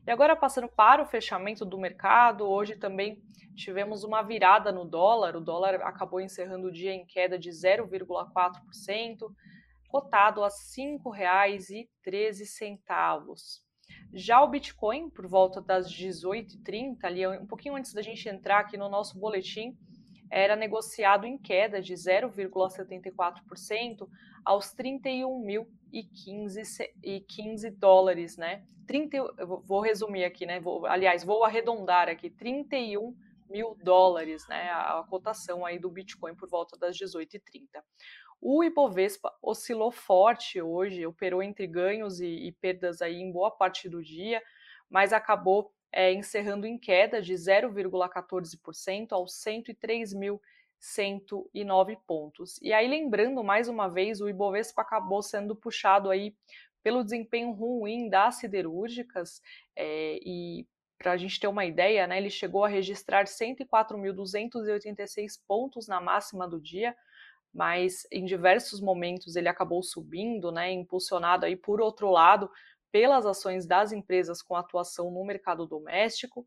E 0.07 0.11
agora 0.11 0.37
passando 0.37 0.69
para 0.69 1.03
o 1.03 1.07
fechamento 1.07 1.65
do 1.65 1.79
mercado, 1.79 2.47
hoje 2.47 2.77
também 2.77 3.23
tivemos 3.55 4.05
uma 4.05 4.21
virada 4.23 4.71
no 4.71 4.85
dólar. 4.85 5.35
O 5.35 5.41
dólar 5.41 5.77
acabou 5.77 6.21
encerrando 6.21 6.69
o 6.69 6.73
dia 6.73 6.93
em 6.93 7.07
queda 7.07 7.39
de 7.39 7.49
0,4%, 7.49 9.33
cotado 9.89 10.45
a 10.45 10.49
R$ 10.49 10.53
5,13. 10.53 11.89
Já 14.13 14.43
o 14.43 14.49
Bitcoin, 14.49 15.09
por 15.09 15.27
volta 15.27 15.63
das 15.63 15.91
18h30, 15.91 16.99
ali 17.03 17.27
um 17.27 17.47
pouquinho 17.47 17.75
antes 17.75 17.95
da 17.95 18.03
gente 18.03 18.29
entrar 18.29 18.59
aqui 18.61 18.77
no 18.77 18.91
nosso 18.91 19.19
boletim, 19.19 19.75
era 20.35 20.57
negociado 20.57 21.27
em 21.27 21.39
queda 21.39 21.81
de 21.81 21.95
0,74% 21.95 24.09
aos 24.45 24.75
31.015 24.75 27.71
dólares, 27.79 28.37
né? 28.37 28.67
30, 28.85 29.17
eu 29.17 29.63
vou 29.65 29.81
resumir 29.81 30.25
aqui, 30.25 30.45
né? 30.45 30.59
Vou, 30.59 30.85
aliás, 30.87 31.23
vou 31.23 31.45
arredondar 31.45 32.09
aqui, 32.09 32.31
31 32.31 33.17
mil 33.49 33.77
dólares, 33.81 34.45
né? 34.49 34.71
A, 34.71 34.99
a 34.99 35.05
cotação 35.05 35.65
aí 35.65 35.79
do 35.79 35.89
Bitcoin 35.89 36.35
por 36.35 36.49
volta 36.49 36.77
das 36.77 36.99
18h30. 36.99 37.69
O 38.41 38.65
Ibovespa 38.65 39.33
oscilou 39.41 39.93
forte 39.93 40.61
hoje, 40.61 41.07
operou 41.07 41.45
entre 41.45 41.69
ganhos 41.69 42.19
e, 42.19 42.27
e 42.27 42.51
perdas 42.51 43.01
aí 43.01 43.21
em 43.21 43.31
boa 43.31 43.53
parte 43.53 43.89
do 43.89 44.03
dia, 44.03 44.43
mas 44.91 45.13
acabou 45.13 45.73
é, 45.95 46.13
encerrando 46.13 46.67
em 46.67 46.77
queda 46.77 47.23
de 47.23 47.33
0,14% 47.35 49.13
aos 49.13 49.33
103.109 49.45 51.97
pontos. 52.05 52.59
E 52.61 52.73
aí, 52.73 52.89
lembrando 52.89 53.45
mais 53.45 53.69
uma 53.69 53.87
vez, 53.87 54.21
o 54.21 54.29
Ibovespa 54.29 54.83
acabou 54.83 55.23
sendo 55.23 55.55
puxado 55.55 56.11
aí 56.11 56.35
pelo 56.83 57.05
desempenho 57.05 57.53
ruim 57.53 58.09
das 58.11 58.35
siderúrgicas 58.35 59.41
é, 59.77 60.19
e 60.23 60.67
para 60.99 61.13
a 61.13 61.17
gente 61.17 61.39
ter 61.39 61.47
uma 61.47 61.65
ideia, 61.65 62.05
né, 62.07 62.19
ele 62.19 62.31
chegou 62.31 62.65
a 62.65 62.69
registrar 62.69 63.25
104.286 63.25 65.41
pontos 65.47 65.87
na 65.87 66.01
máxima 66.01 66.49
do 66.49 66.61
dia, 66.61 66.97
mas 67.53 68.05
em 68.11 68.25
diversos 68.25 68.81
momentos 68.81 69.37
ele 69.37 69.49
acabou 69.49 69.81
subindo, 69.83 70.51
né, 70.51 70.73
impulsionado 70.73 71.47
aí 71.47 71.55
por 71.57 71.81
outro 71.81 72.11
lado 72.11 72.51
pelas 72.95 73.27
ações 73.27 73.67
das 73.67 73.91
empresas 73.91 74.41
com 74.41 74.55
atuação 74.55 75.11
no 75.11 75.25
mercado 75.25 75.67
doméstico, 75.67 76.47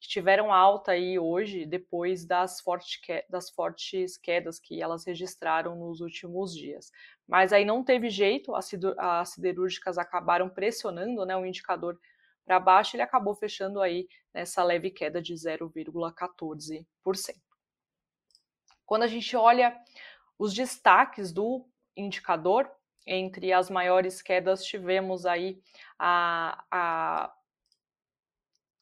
que 0.00 0.08
tiveram 0.08 0.50
alta 0.50 0.92
aí 0.92 1.18
hoje 1.18 1.66
depois 1.66 2.24
das, 2.24 2.62
forte 2.62 2.98
que, 3.02 3.22
das 3.28 3.50
fortes 3.50 4.16
quedas 4.16 4.58
que 4.58 4.80
elas 4.80 5.04
registraram 5.04 5.76
nos 5.76 6.00
últimos 6.00 6.54
dias. 6.54 6.90
Mas 7.28 7.52
aí 7.52 7.66
não 7.66 7.84
teve 7.84 8.08
jeito, 8.08 8.54
as, 8.54 8.70
siderúrgicas 9.26 9.98
acabaram 9.98 10.48
pressionando 10.48 11.26
né, 11.26 11.36
o 11.36 11.44
indicador 11.44 12.00
para 12.42 12.58
baixo, 12.58 12.96
ele 12.96 13.02
acabou 13.02 13.34
fechando 13.34 13.78
aí 13.82 14.08
nessa 14.32 14.64
leve 14.64 14.90
queda 14.90 15.20
de 15.20 15.34
0,14%. 15.34 16.86
Quando 18.86 19.02
a 19.02 19.08
gente 19.08 19.36
olha 19.36 19.78
os 20.38 20.54
destaques 20.54 21.34
do 21.34 21.68
indicador, 21.94 22.66
entre 23.06 23.52
as 23.52 23.68
maiores 23.70 24.22
quedas 24.22 24.64
tivemos 24.64 25.26
aí 25.26 25.60
a, 25.98 26.64
a, 26.70 27.32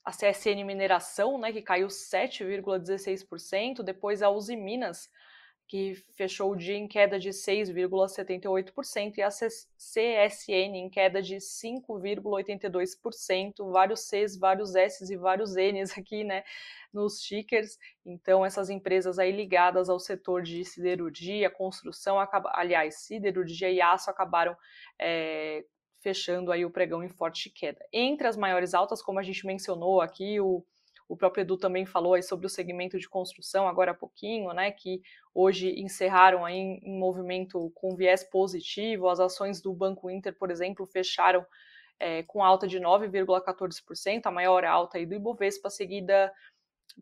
a 0.04 0.10
CSN 0.10 0.64
Mineração, 0.64 1.38
né, 1.38 1.52
que 1.52 1.62
caiu 1.62 1.88
7,16%, 1.88 3.82
depois 3.82 4.22
a 4.22 4.30
Uzi 4.30 4.56
Minas, 4.56 5.10
que 5.70 5.94
fechou 6.16 6.50
o 6.50 6.56
dia 6.56 6.74
em 6.74 6.88
queda 6.88 7.16
de 7.16 7.28
6,78%, 7.28 9.18
e 9.18 9.22
a 9.22 9.28
CSN 9.28 10.76
em 10.76 10.90
queda 10.90 11.22
de 11.22 11.36
5,82%, 11.36 13.70
vários 13.70 14.00
Cs, 14.00 14.36
vários 14.36 14.74
Ss 14.74 15.12
e 15.12 15.16
vários 15.16 15.54
Ns 15.54 15.96
aqui, 15.96 16.24
né, 16.24 16.42
nos 16.92 17.20
tickers. 17.20 17.78
Então, 18.04 18.44
essas 18.44 18.68
empresas 18.68 19.20
aí 19.20 19.30
ligadas 19.30 19.88
ao 19.88 20.00
setor 20.00 20.42
de 20.42 20.64
siderurgia, 20.64 21.48
construção, 21.48 22.16
aliás, 22.46 23.02
siderurgia 23.02 23.70
e 23.70 23.80
aço 23.80 24.10
acabaram 24.10 24.56
é, 24.98 25.64
fechando 26.00 26.50
aí 26.50 26.64
o 26.64 26.70
pregão 26.70 27.04
em 27.04 27.08
forte 27.08 27.48
queda. 27.48 27.86
Entre 27.92 28.26
as 28.26 28.36
maiores 28.36 28.74
altas, 28.74 29.00
como 29.00 29.20
a 29.20 29.22
gente 29.22 29.46
mencionou 29.46 30.00
aqui, 30.00 30.40
o 30.40 30.64
o 31.10 31.16
próprio 31.16 31.42
Edu 31.42 31.56
também 31.56 31.84
falou 31.84 32.14
aí 32.14 32.22
sobre 32.22 32.46
o 32.46 32.48
segmento 32.48 32.96
de 32.96 33.08
construção 33.08 33.66
agora 33.66 33.90
há 33.90 33.94
pouquinho, 33.94 34.52
né, 34.52 34.70
que 34.70 35.02
hoje 35.34 35.74
encerraram 35.80 36.44
aí 36.44 36.54
em, 36.54 36.96
movimento 36.96 37.68
com 37.74 37.96
viés 37.96 38.22
positivo. 38.22 39.08
As 39.08 39.18
ações 39.18 39.60
do 39.60 39.74
Banco 39.74 40.08
Inter, 40.08 40.32
por 40.38 40.52
exemplo, 40.52 40.86
fecharam 40.86 41.44
é, 41.98 42.22
com 42.22 42.44
alta 42.44 42.68
de 42.68 42.78
9,14%, 42.78 44.20
a 44.24 44.30
maior 44.30 44.64
alta 44.64 44.98
aí 44.98 45.06
do 45.06 45.16
Ibovespa, 45.16 45.68
seguida 45.68 46.32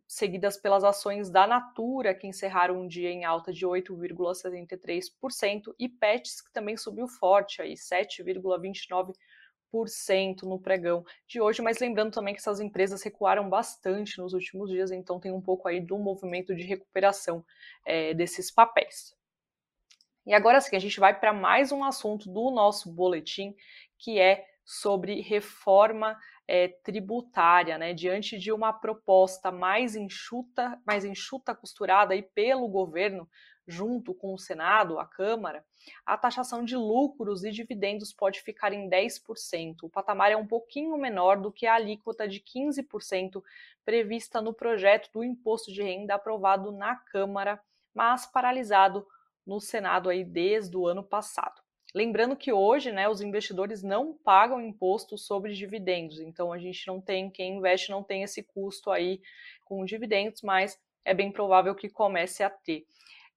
seguidas 0.07 0.57
pelas 0.57 0.85
ações 0.85 1.29
da 1.31 1.47
Natura, 1.47 2.15
que 2.15 2.27
encerraram 2.27 2.81
um 2.81 2.87
dia 2.87 3.11
em 3.11 3.27
alta 3.27 3.53
de 3.53 3.67
8,73%, 3.67 5.75
e 5.79 5.87
Pets, 5.89 6.41
que 6.41 6.51
também 6.53 6.79
subiu 6.79 7.07
forte, 7.09 7.61
aí 7.61 7.75
7,29% 7.75 9.13
no 10.43 10.59
pregão 10.59 11.05
de 11.27 11.41
hoje, 11.41 11.63
mas 11.63 11.79
lembrando 11.79 12.13
também 12.13 12.35
que 12.35 12.41
essas 12.41 12.61
empresas 12.61 13.03
recuaram 13.03 13.49
bastante 13.49 14.19
nos 14.19 14.33
últimos 14.33 14.71
dias, 14.71 14.91
então 14.91 15.21
tem 15.21 15.33
um 15.33 15.41
pouco 15.41 15.69
aí 15.69 15.81
do 15.81 15.99
movimento 15.99 16.55
de 16.55 16.63
recuperação 16.63 17.45
é, 17.85 18.15
desses 18.15 18.51
papéis. 18.51 19.15
E 20.27 20.35
agora 20.35 20.61
sim, 20.61 20.77
a 20.77 20.79
gente 20.79 21.01
vai 21.01 21.19
para 21.19 21.33
mais 21.33 21.73
um 21.73 21.83
assunto 21.83 22.31
do 22.31 22.51
nosso 22.51 22.93
boletim, 22.93 23.55
que 23.99 24.19
é 24.19 24.45
sobre 24.65 25.23
reforma 25.23 26.19
é, 26.47 26.69
tributária, 26.69 27.79
né? 27.79 27.95
Diante 27.95 28.39
de 28.39 28.53
uma 28.53 28.71
proposta 28.71 29.51
mais 29.51 29.97
enxuta, 29.97 30.79
mais 30.87 31.05
enxuta, 31.05 31.55
costurada 31.55 32.13
aí 32.13 32.23
pelo 32.23 32.69
governo, 32.69 33.27
junto 33.69 34.15
com 34.15 34.33
o 34.33 34.39
Senado, 34.39 34.99
a 34.99 35.05
Câmara, 35.05 35.63
a 36.07 36.17
taxação 36.17 36.65
de 36.65 36.75
lucros 36.75 37.45
e 37.45 37.51
dividendos 37.51 38.15
pode 38.15 38.41
ficar 38.41 38.73
em 38.73 38.89
10%. 38.89 39.83
O 39.83 39.91
patamar 39.91 40.33
é 40.33 40.37
um 40.37 40.47
pouquinho 40.47 40.97
menor 40.97 41.39
do 41.39 41.53
que 41.53 41.67
a 41.67 41.75
alíquota 41.75 42.27
de 42.27 42.41
15% 42.41 43.43
prevista 43.85 44.41
no 44.41 44.55
projeto 44.55 45.11
do 45.13 45.23
imposto 45.23 45.71
de 45.71 45.83
renda 45.83 46.15
aprovado 46.15 46.73
na 46.73 46.97
Câmara, 46.97 47.61
mas 47.95 48.25
paralisado 48.25 49.07
no 49.47 49.61
Senado 49.61 50.09
aí 50.09 50.25
desde 50.25 50.75
o 50.75 50.87
ano 50.87 51.03
passado. 51.03 51.61
Lembrando 51.95 52.37
que 52.37 52.53
hoje, 52.53 52.91
né, 52.91 53.09
os 53.09 53.21
investidores 53.21 53.83
não 53.83 54.13
pagam 54.13 54.61
imposto 54.61 55.19
sobre 55.19 55.53
dividendos, 55.53 56.21
então 56.21 56.53
a 56.53 56.59
gente 56.59 56.87
não 56.87 57.01
tem, 57.01 57.31
quem 57.31 57.57
investe 57.57 57.91
não 57.91 58.03
tem 58.03 58.23
esse 58.23 58.43
custo 58.43 58.91
aí 58.91 59.21
com 59.65 59.85
dividendos, 59.85 60.43
mas 60.43 60.79
é 61.05 61.15
bem 61.15 61.33
provável 61.33 61.75
que 61.75 61.89
comece 61.89 62.43
a 62.43 62.51
ter. 62.51 62.87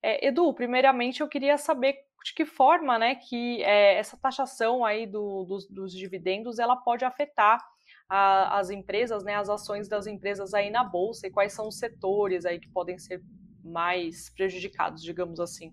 É, 0.02 0.26
Edu, 0.26 0.52
primeiramente 0.52 1.20
eu 1.20 1.28
queria 1.28 1.56
saber 1.56 1.96
de 2.24 2.34
que 2.34 2.44
forma 2.44 2.98
né, 2.98 3.14
que 3.14 3.62
é, 3.62 3.98
essa 3.98 4.16
taxação 4.16 4.84
aí 4.84 5.06
do, 5.06 5.44
dos, 5.44 5.68
dos, 5.68 5.92
dividendos 5.92 6.58
ela 6.58 6.76
pode 6.76 7.04
afetar 7.04 7.60
a, 8.08 8.58
as 8.58 8.70
empresas, 8.70 9.24
né, 9.24 9.36
as 9.36 9.48
ações 9.48 9.88
das 9.88 10.06
empresas 10.06 10.54
aí 10.54 10.70
na 10.70 10.84
bolsa 10.84 11.26
e 11.26 11.30
quais 11.30 11.52
são 11.52 11.68
os 11.68 11.78
setores 11.78 12.44
aí 12.44 12.60
que 12.60 12.68
podem 12.68 12.98
ser 12.98 13.22
mais 13.64 14.30
prejudicados, 14.30 15.02
digamos 15.02 15.40
assim. 15.40 15.72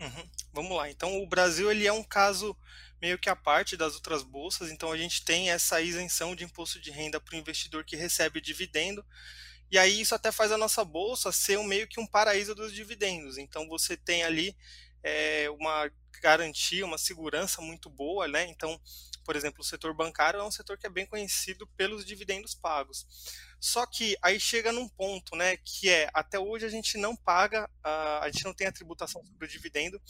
Uhum. 0.00 0.30
Vamos 0.52 0.76
lá. 0.76 0.90
Então 0.90 1.22
o 1.22 1.28
Brasil 1.28 1.70
ele 1.70 1.86
é 1.86 1.92
um 1.92 2.04
caso 2.04 2.56
meio 3.00 3.18
que 3.18 3.28
a 3.28 3.36
parte 3.36 3.76
das 3.76 3.94
outras 3.94 4.22
bolsas. 4.22 4.70
Então 4.70 4.90
a 4.90 4.96
gente 4.96 5.24
tem 5.24 5.50
essa 5.50 5.80
isenção 5.80 6.34
de 6.34 6.44
imposto 6.44 6.80
de 6.80 6.90
renda 6.90 7.20
para 7.20 7.34
o 7.34 7.38
investidor 7.38 7.84
que 7.84 7.96
recebe 7.96 8.40
dividendo. 8.40 9.04
E 9.70 9.78
aí 9.78 10.00
isso 10.00 10.14
até 10.14 10.30
faz 10.30 10.52
a 10.52 10.58
nossa 10.58 10.84
bolsa 10.84 11.32
ser 11.32 11.58
um, 11.58 11.64
meio 11.64 11.88
que 11.88 12.00
um 12.00 12.06
paraíso 12.06 12.54
dos 12.54 12.72
dividendos. 12.72 13.38
Então 13.38 13.68
você 13.68 13.96
tem 13.96 14.22
ali 14.22 14.56
é, 15.02 15.48
uma 15.50 15.90
garantia, 16.20 16.84
uma 16.84 16.98
segurança 16.98 17.60
muito 17.60 17.88
boa, 17.90 18.26
né? 18.26 18.44
Então, 18.46 18.80
por 19.24 19.36
exemplo, 19.36 19.60
o 19.60 19.64
setor 19.64 19.94
bancário 19.94 20.40
é 20.40 20.44
um 20.44 20.50
setor 20.50 20.78
que 20.78 20.86
é 20.86 20.90
bem 20.90 21.06
conhecido 21.06 21.66
pelos 21.76 22.04
dividendos 22.04 22.54
pagos. 22.54 23.06
Só 23.60 23.84
que 23.86 24.16
aí 24.22 24.38
chega 24.38 24.72
num 24.72 24.88
ponto, 24.88 25.34
né, 25.34 25.56
que 25.56 25.88
é 25.88 26.08
até 26.14 26.38
hoje 26.38 26.64
a 26.64 26.68
gente 26.68 26.96
não 26.96 27.16
paga, 27.16 27.68
a 27.82 28.28
gente 28.30 28.44
não 28.44 28.54
tem 28.54 28.66
a 28.66 28.72
tributação 28.72 29.24
sobre 29.24 29.46
o 29.46 29.48
dividendo. 29.48 30.00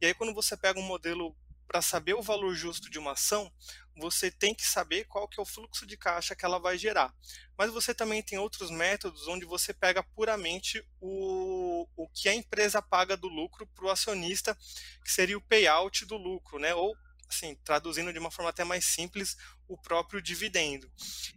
E 0.00 0.06
aí 0.06 0.14
quando 0.14 0.34
você 0.34 0.56
pega 0.56 0.78
um 0.78 0.82
modelo 0.82 1.34
para 1.66 1.82
saber 1.82 2.14
o 2.14 2.22
valor 2.22 2.54
justo 2.54 2.90
de 2.90 2.98
uma 2.98 3.12
ação, 3.12 3.50
você 3.96 4.30
tem 4.30 4.54
que 4.54 4.66
saber 4.66 5.04
qual 5.04 5.26
que 5.26 5.40
é 5.40 5.42
o 5.42 5.46
fluxo 5.46 5.86
de 5.86 5.96
caixa 5.96 6.36
que 6.36 6.44
ela 6.44 6.58
vai 6.58 6.76
gerar. 6.76 7.14
Mas 7.56 7.70
você 7.70 7.94
também 7.94 8.22
tem 8.22 8.38
outros 8.38 8.70
métodos 8.70 9.26
onde 9.26 9.46
você 9.46 9.72
pega 9.72 10.02
puramente 10.02 10.86
o, 11.00 11.88
o 11.96 12.08
que 12.08 12.28
a 12.28 12.34
empresa 12.34 12.82
paga 12.82 13.16
do 13.16 13.28
lucro 13.28 13.66
para 13.66 13.86
o 13.86 13.90
acionista, 13.90 14.56
que 15.02 15.10
seria 15.10 15.38
o 15.38 15.42
payout 15.42 16.04
do 16.04 16.16
lucro, 16.16 16.58
né? 16.58 16.74
ou 16.74 16.96
assim, 17.28 17.54
traduzindo 17.64 18.12
de 18.12 18.18
uma 18.18 18.30
forma 18.30 18.50
até 18.50 18.64
mais 18.64 18.84
simples, 18.84 19.36
o 19.66 19.76
próprio 19.76 20.22
dividendo. 20.22 20.90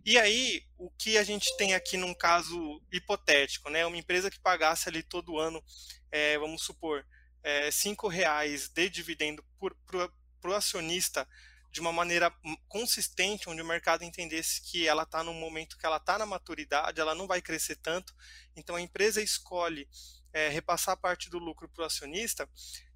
E 0.06 0.19
aí, 0.19 0.63
o 0.78 0.89
que 0.91 1.17
a 1.17 1.24
gente 1.24 1.56
tem 1.58 1.74
aqui 1.74 1.98
num 1.98 2.13
caso 2.13 2.82
hipotético, 2.91 3.69
né? 3.69 3.86
Uma 3.86 3.98
empresa 3.98 4.30
que 4.30 4.39
pagasse 4.39 4.88
ali 4.88 5.02
todo 5.02 5.39
ano, 5.39 5.63
é, 6.12 6.38
vamos 6.38 6.63
supor, 6.63 7.06
é, 7.41 7.72
cinco 7.72 8.08
reais 8.08 8.69
de 8.69 8.89
dividendo 8.89 9.43
para 9.88 10.52
o 10.52 10.54
acionista 10.54 11.28
de 11.71 11.79
uma 11.79 11.91
maneira 11.91 12.34
consistente, 12.67 13.49
onde 13.49 13.62
o 13.62 13.65
mercado 13.65 14.03
entendesse 14.03 14.62
que 14.62 14.88
ela 14.88 15.03
está 15.03 15.23
no 15.23 15.34
momento 15.34 15.77
que 15.77 15.86
ela 15.86 15.97
está 15.97 16.17
na 16.17 16.25
maturidade, 16.25 16.99
ela 16.99 17.13
não 17.13 17.27
vai 17.27 17.41
crescer 17.41 17.75
tanto, 17.75 18.13
então 18.55 18.75
a 18.75 18.82
empresa 18.82 19.21
escolhe 19.21 19.88
é, 20.34 20.49
repassar 20.49 20.97
parte 20.97 21.29
do 21.29 21.38
lucro 21.38 21.69
para 21.69 21.84
o 21.84 21.86
acionista, 21.86 22.49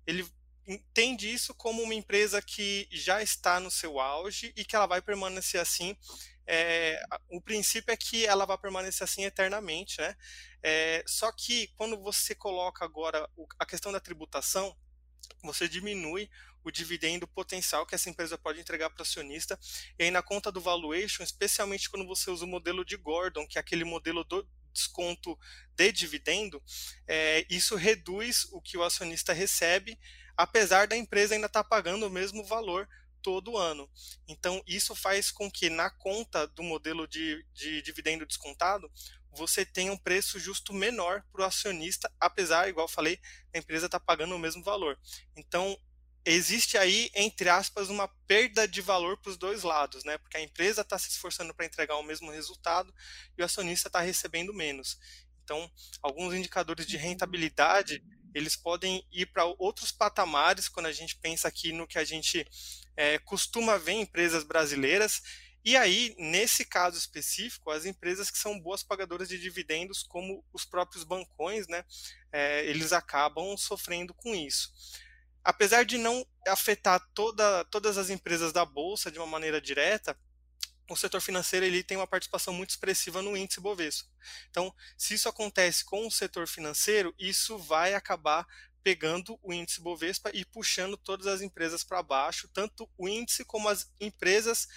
ele 0.05 0.25
entende 0.67 1.31
isso 1.31 1.53
como 1.53 1.81
uma 1.81 1.93
empresa 1.93 2.41
que 2.41 2.87
já 2.91 3.21
está 3.21 3.59
no 3.59 3.69
seu 3.69 3.99
auge 3.99 4.53
e 4.55 4.63
que 4.63 4.75
ela 4.75 4.85
vai 4.85 5.01
permanecer 5.01 5.59
assim. 5.59 5.95
É, 6.45 7.01
o 7.29 7.41
princípio 7.41 7.91
é 7.91 7.97
que 7.97 8.25
ela 8.25 8.45
vai 8.45 8.57
permanecer 8.57 9.03
assim 9.03 9.23
eternamente, 9.23 9.99
né? 9.99 10.15
É, 10.61 11.03
só 11.05 11.31
que 11.31 11.67
quando 11.75 11.97
você 12.01 12.33
coloca 12.33 12.83
agora 12.83 13.29
a 13.59 13.65
questão 13.65 13.91
da 13.91 13.99
tributação, 13.99 14.75
você 15.43 15.67
diminui 15.67 16.29
o 16.63 16.71
dividendo 16.71 17.27
potencial 17.27 17.85
que 17.85 17.95
essa 17.95 18.09
empresa 18.09 18.37
pode 18.37 18.59
entregar 18.59 18.89
para 18.89 19.01
o 19.01 19.03
acionista. 19.03 19.59
E 19.97 20.03
aí 20.03 20.11
na 20.11 20.21
conta 20.21 20.51
do 20.51 20.61
valuation, 20.61 21.23
especialmente 21.23 21.89
quando 21.89 22.05
você 22.05 22.29
usa 22.31 22.45
o 22.45 22.47
modelo 22.47 22.85
de 22.85 22.97
Gordon, 22.97 23.47
que 23.47 23.57
é 23.57 23.61
aquele 23.61 23.83
modelo 23.83 24.23
do 24.23 24.47
desconto 24.73 25.37
de 25.75 25.91
dividendo, 25.91 26.61
é, 27.07 27.45
isso 27.49 27.75
reduz 27.75 28.47
o 28.51 28.61
que 28.61 28.77
o 28.77 28.83
acionista 28.83 29.31
recebe, 29.31 29.99
apesar 30.35 30.87
da 30.87 30.97
empresa 30.97 31.35
ainda 31.35 31.47
estar 31.47 31.63
tá 31.63 31.69
pagando 31.69 32.07
o 32.07 32.09
mesmo 32.09 32.43
valor 32.43 32.87
todo 33.21 33.57
ano. 33.57 33.89
Então, 34.27 34.61
isso 34.67 34.93
faz 34.93 35.31
com 35.31 35.49
que 35.49 35.69
na 35.69 35.89
conta 35.89 36.45
do 36.47 36.61
modelo 36.61 37.07
de, 37.07 37.45
de 37.53 37.81
dividendo 37.81 38.25
descontado, 38.25 38.91
você 39.31 39.65
tenha 39.65 39.91
um 39.91 39.97
preço 39.97 40.39
justo 40.39 40.73
menor 40.73 41.23
para 41.31 41.41
o 41.41 41.45
acionista, 41.45 42.11
apesar, 42.19 42.69
igual 42.69 42.87
falei, 42.87 43.19
a 43.53 43.57
empresa 43.57 43.87
está 43.87 43.99
pagando 43.99 44.35
o 44.35 44.39
mesmo 44.39 44.63
valor. 44.63 44.99
Então, 45.35 45.75
existe 46.25 46.77
aí, 46.77 47.09
entre 47.13 47.49
aspas, 47.49 47.89
uma 47.89 48.07
perda 48.27 48.67
de 48.67 48.81
valor 48.81 49.17
para 49.17 49.31
os 49.31 49.37
dois 49.37 49.63
lados, 49.63 50.03
né? 50.03 50.17
Porque 50.17 50.37
a 50.37 50.41
empresa 50.41 50.81
está 50.81 50.97
se 50.97 51.09
esforçando 51.09 51.53
para 51.53 51.65
entregar 51.65 51.97
o 51.97 52.03
mesmo 52.03 52.31
resultado 52.31 52.93
e 53.37 53.41
o 53.41 53.45
acionista 53.45 53.89
está 53.89 53.99
recebendo 53.99 54.53
menos. 54.53 54.97
Então, 55.43 55.69
alguns 56.01 56.33
indicadores 56.33 56.85
de 56.85 56.95
rentabilidade 56.95 58.03
eles 58.33 58.55
podem 58.55 59.05
ir 59.11 59.27
para 59.27 59.45
outros 59.45 59.91
patamares 59.91 60.67
quando 60.67 60.87
a 60.87 60.91
gente 60.91 61.15
pensa 61.17 61.47
aqui 61.47 61.71
no 61.71 61.85
que 61.85 61.99
a 61.99 62.03
gente 62.03 62.47
é, 62.97 63.19
costuma 63.19 63.77
ver 63.77 63.91
em 63.91 64.01
empresas 64.01 64.43
brasileiras. 64.43 65.21
E 65.63 65.77
aí, 65.77 66.15
nesse 66.17 66.65
caso 66.65 66.97
específico, 66.97 67.69
as 67.69 67.85
empresas 67.85 68.31
que 68.31 68.37
são 68.37 68.59
boas 68.59 68.81
pagadoras 68.81 69.29
de 69.29 69.39
dividendos, 69.39 70.01
como 70.01 70.43
os 70.51 70.65
próprios 70.65 71.03
bancões, 71.03 71.67
né, 71.67 71.85
é, 72.31 72.65
eles 72.65 72.91
acabam 72.91 73.55
sofrendo 73.55 74.13
com 74.15 74.33
isso 74.33 74.71
apesar 75.43 75.85
de 75.85 75.97
não 75.97 76.25
afetar 76.47 76.99
toda, 77.13 77.65
todas 77.65 77.97
as 77.97 78.09
empresas 78.09 78.53
da 78.53 78.65
bolsa 78.65 79.11
de 79.11 79.19
uma 79.19 79.27
maneira 79.27 79.59
direta, 79.59 80.17
o 80.89 80.95
setor 80.95 81.21
financeiro 81.21 81.65
ele 81.65 81.83
tem 81.83 81.97
uma 81.97 82.07
participação 82.07 82.53
muito 82.53 82.71
expressiva 82.71 83.21
no 83.21 83.35
índice 83.35 83.59
Bovespa. 83.59 84.09
Então, 84.49 84.73
se 84.97 85.13
isso 85.13 85.29
acontece 85.29 85.83
com 85.85 86.05
o 86.05 86.11
setor 86.11 86.47
financeiro, 86.47 87.13
isso 87.17 87.57
vai 87.57 87.93
acabar 87.93 88.45
pegando 88.83 89.39
o 89.41 89.53
índice 89.53 89.79
Bovespa 89.79 90.29
e 90.33 90.43
puxando 90.43 90.97
todas 90.97 91.25
as 91.25 91.41
empresas 91.41 91.83
para 91.83 92.03
baixo, 92.03 92.49
tanto 92.53 92.89
o 92.97 93.07
índice 93.07 93.45
como 93.45 93.69
as 93.69 93.89
empresas 93.99 94.67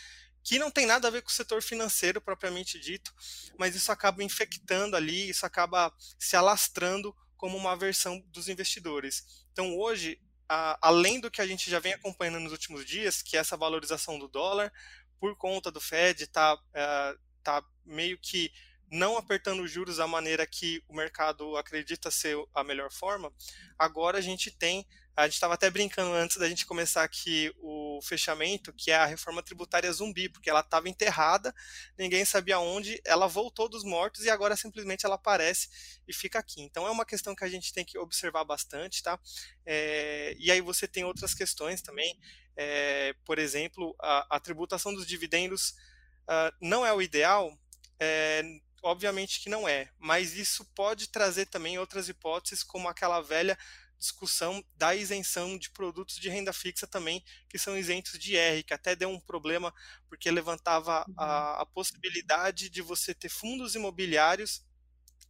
que 0.45 0.61
não 0.61 0.71
tem 0.71 0.87
nada 0.87 1.09
a 1.09 1.11
ver 1.11 1.23
com 1.23 1.29
o 1.29 1.33
setor 1.33 1.61
financeiro 1.61 2.21
propriamente 2.21 2.79
dito, 2.79 3.13
mas 3.59 3.75
isso 3.75 3.91
acaba 3.91 4.23
infectando 4.23 4.95
ali, 4.95 5.29
isso 5.29 5.45
acaba 5.45 5.93
se 6.21 6.37
alastrando 6.37 7.13
como 7.37 7.57
uma 7.57 7.73
aversão 7.73 8.21
dos 8.29 8.49
investidores. 8.49 9.45
Então, 9.53 9.77
hoje, 9.77 10.21
além 10.49 11.21
do 11.21 11.31
que 11.31 11.41
a 11.41 11.47
gente 11.47 11.71
já 11.71 11.79
vem 11.79 11.93
acompanhando 11.93 12.41
nos 12.41 12.53
últimos 12.53 12.85
dias, 12.85 13.23
que 13.23 13.37
é 13.37 13.41
essa 13.41 13.57
valorização 13.57 14.19
do 14.19 14.29
dólar, 14.29 14.73
por 15.19 15.37
conta 15.37 15.71
do 15.71 15.81
Fed 15.81 16.25
está 16.25 16.59
é, 16.75 17.17
tá 17.43 17.65
meio 17.85 18.19
que 18.19 18.53
não 18.91 19.17
apertando 19.17 19.63
os 19.63 19.71
juros 19.71 19.97
da 19.97 20.07
maneira 20.07 20.47
que 20.47 20.83
o 20.89 20.95
mercado 20.95 21.57
acredita 21.57 22.11
ser 22.11 22.37
a 22.55 22.63
melhor 22.63 22.93
forma, 22.93 23.33
agora 23.79 24.19
a 24.19 24.21
gente 24.21 24.51
tem 24.51 24.87
a 25.17 25.25
gente 25.25 25.35
estava 25.35 25.55
até 25.55 25.71
brincando 25.71 26.13
antes 26.13 26.37
da 26.37 26.47
gente 26.47 26.67
começar 26.67 27.03
aqui 27.03 27.51
o 27.59 28.01
fechamento, 28.03 28.71
que 28.75 28.91
é 28.91 28.97
a 28.97 29.07
reforma 29.07 29.43
tributária 29.43 29.91
zumbi, 29.91 30.29
porque 30.29 30.51
ela 30.51 30.61
estava 30.61 30.91
enterrada, 30.91 31.55
ninguém 31.97 32.23
sabia 32.27 32.59
onde, 32.59 33.01
ela 33.03 33.27
voltou 33.27 33.67
dos 33.67 33.83
mortos 33.83 34.25
e 34.25 34.31
agora 34.31 34.55
simplesmente 34.55 35.07
ela 35.07 35.15
aparece 35.15 35.71
e 36.07 36.13
fica 36.13 36.39
aqui. 36.39 36.61
Então 36.61 36.87
é 36.87 36.91
uma 36.91 37.07
questão 37.07 37.35
que 37.35 37.45
a 37.45 37.49
gente 37.49 37.73
tem 37.73 37.83
que 37.83 37.99
observar 37.99 38.45
bastante, 38.45 39.03
tá? 39.03 39.19
É, 39.65 40.37
e 40.39 40.53
aí 40.53 40.61
você 40.61 40.87
tem 40.87 41.03
outras 41.05 41.33
questões 41.33 41.81
também, 41.81 42.19
é, 42.55 43.15
por 43.25 43.39
exemplo, 43.39 43.97
a, 43.99 44.37
a, 44.37 44.41
tributação 44.41 44.93
dos 44.93 45.07
dividendos 45.07 45.71
uh, 46.29 46.53
não 46.61 46.85
é 46.85 46.93
o 46.93 47.01
ideal, 47.01 47.59
é, 47.99 48.43
obviamente 48.83 49.41
que 49.41 49.49
não 49.49 49.69
é, 49.69 49.91
mas 49.99 50.35
isso 50.35 50.65
pode 50.75 51.09
trazer 51.09 51.47
também 51.47 51.79
outras 51.79 52.09
hipóteses, 52.09 52.63
como 52.63 52.89
aquela 52.89 53.21
velha 53.21 53.59
discussão 53.99 54.65
da 54.75 54.95
isenção 54.95 55.57
de 55.59 55.71
produtos 55.71 56.17
de 56.17 56.29
renda 56.29 56.53
fixa 56.53 56.87
também, 56.87 57.25
que 57.49 57.59
são 57.59 57.77
isentos 57.77 58.19
de 58.19 58.37
R, 58.37 58.63
que 58.63 58.75
até 58.75 58.95
deu 58.95 59.09
um 59.09 59.21
problema 59.21 59.73
porque 60.09 60.31
levantava 60.31 61.05
uhum. 61.09 61.15
a, 61.17 61.63
a 61.63 61.67
possibilidade 61.67 62.69
de 62.69 62.83
você 62.83 63.15
ter 63.15 63.29
fundos 63.29 63.75
imobiliários 63.75 64.65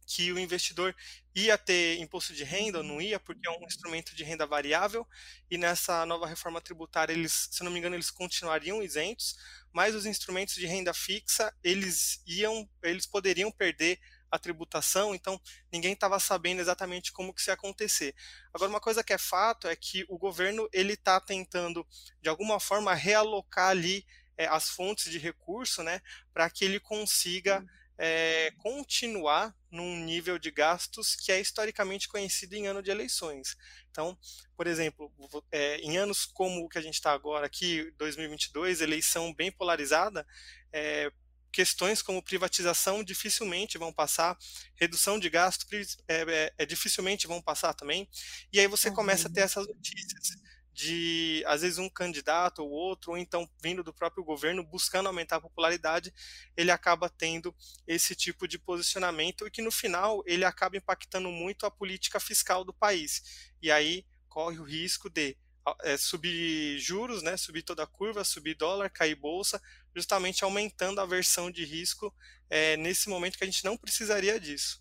que 0.07 0.31
o 0.31 0.39
investidor 0.39 0.95
ia 1.35 1.57
ter 1.57 1.99
imposto 1.99 2.33
de 2.33 2.43
renda 2.45 2.77
ou 2.77 2.83
não 2.83 3.01
ia, 3.01 3.19
porque 3.19 3.45
é 3.45 3.51
um 3.51 3.65
instrumento 3.65 4.15
de 4.15 4.23
renda 4.23 4.47
variável, 4.47 5.05
e 5.51 5.57
nessa 5.57 6.05
nova 6.05 6.25
reforma 6.25 6.61
tributária, 6.61 7.11
eles, 7.11 7.49
se 7.51 7.61
não 7.63 7.69
me 7.69 7.77
engano, 7.77 7.95
eles 7.95 8.09
continuariam 8.09 8.81
isentos, 8.81 9.35
mas 9.73 9.93
os 9.93 10.05
instrumentos 10.05 10.55
de 10.55 10.65
renda 10.65 10.93
fixa, 10.93 11.53
eles 11.61 12.23
iam, 12.25 12.67
eles 12.81 13.05
poderiam 13.05 13.51
perder 13.51 13.99
a 14.31 14.37
tributação, 14.39 15.15
então 15.15 15.39
ninguém 15.71 15.93
estava 15.93 16.19
sabendo 16.19 16.59
exatamente 16.59 17.11
como 17.11 17.33
que 17.33 17.39
isso 17.39 17.49
ia 17.49 17.53
acontecer. 17.53 18.13
Agora, 18.53 18.69
uma 18.69 18.79
coisa 18.79 19.03
que 19.03 19.13
é 19.13 19.17
fato 19.17 19.67
é 19.67 19.75
que 19.75 20.05
o 20.09 20.17
governo 20.17 20.67
ele 20.73 20.93
está 20.93 21.19
tentando, 21.19 21.85
de 22.21 22.29
alguma 22.29 22.59
forma, 22.59 22.93
realocar 22.93 23.69
ali 23.69 24.05
é, 24.37 24.45
as 24.47 24.69
fontes 24.69 25.11
de 25.11 25.17
recurso, 25.17 25.81
né, 25.83 26.01
para 26.33 26.49
que 26.49 26.63
ele 26.63 26.79
consiga 26.79 27.65
é, 27.97 28.51
continuar 28.59 29.55
num 29.71 29.97
nível 29.97 30.37
de 30.37 30.51
gastos 30.51 31.15
que 31.15 31.31
é 31.31 31.41
historicamente 31.41 32.07
conhecido 32.07 32.53
em 32.53 32.67
ano 32.67 32.81
de 32.81 32.91
eleições. 32.91 33.57
Então, 33.89 34.17
por 34.55 34.67
exemplo, 34.67 35.11
é, 35.51 35.77
em 35.77 35.97
anos 35.97 36.25
como 36.25 36.63
o 36.63 36.69
que 36.69 36.77
a 36.77 36.81
gente 36.81 36.93
está 36.93 37.11
agora 37.11 37.47
aqui, 37.47 37.91
2022, 37.97 38.81
eleição 38.81 39.33
bem 39.33 39.51
polarizada, 39.51 40.25
é, 40.71 41.11
questões 41.51 42.01
como 42.01 42.21
privatização 42.21 43.03
dificilmente 43.03 43.77
vão 43.77 43.91
passar, 43.91 44.37
redução 44.75 45.19
de 45.19 45.29
gasto 45.29 45.65
é, 46.07 46.21
é, 46.21 46.53
é 46.57 46.65
dificilmente 46.65 47.27
vão 47.27 47.41
passar 47.41 47.73
também. 47.73 48.07
E 48.51 48.59
aí 48.59 48.67
você 48.67 48.91
começa 48.91 49.27
a 49.27 49.31
ter 49.31 49.41
essas 49.41 49.67
notícias 49.67 50.37
de, 50.77 51.43
às 51.47 51.61
vezes, 51.63 51.79
um 51.79 51.89
candidato 51.89 52.59
ou 52.59 52.69
outro, 52.69 53.11
ou 53.11 53.17
então 53.17 53.49
vindo 53.63 53.83
do 53.83 53.91
próprio 53.91 54.23
governo 54.23 54.63
buscando 54.63 55.07
aumentar 55.07 55.37
a 55.37 55.41
popularidade, 55.41 56.13
ele 56.55 56.69
acaba 56.69 57.09
tendo 57.09 57.55
esse 57.87 58.15
tipo 58.15 58.47
de 58.47 58.59
posicionamento 58.59 59.47
e 59.47 59.49
que 59.49 59.63
no 59.63 59.71
final 59.71 60.21
ele 60.27 60.45
acaba 60.45 60.77
impactando 60.77 61.31
muito 61.31 61.65
a 61.65 61.71
política 61.71 62.19
fiscal 62.19 62.63
do 62.63 62.71
país. 62.71 63.49
E 63.59 63.71
aí 63.71 64.05
corre 64.29 64.59
o 64.59 64.63
risco 64.63 65.09
de 65.09 65.35
é, 65.81 65.97
subir 65.97 66.77
juros, 66.77 67.23
né, 67.23 67.35
subir 67.37 67.63
toda 67.63 67.81
a 67.81 67.87
curva, 67.87 68.23
subir 68.23 68.55
dólar, 68.55 68.91
cair 68.91 69.15
bolsa, 69.15 69.59
justamente 69.97 70.43
aumentando 70.43 71.01
a 71.01 71.05
versão 71.05 71.49
de 71.49 71.65
risco 71.65 72.13
é, 72.49 72.77
nesse 72.77 73.09
momento 73.09 73.37
que 73.37 73.43
a 73.43 73.47
gente 73.47 73.65
não 73.65 73.75
precisaria 73.75 74.39
disso. 74.39 74.79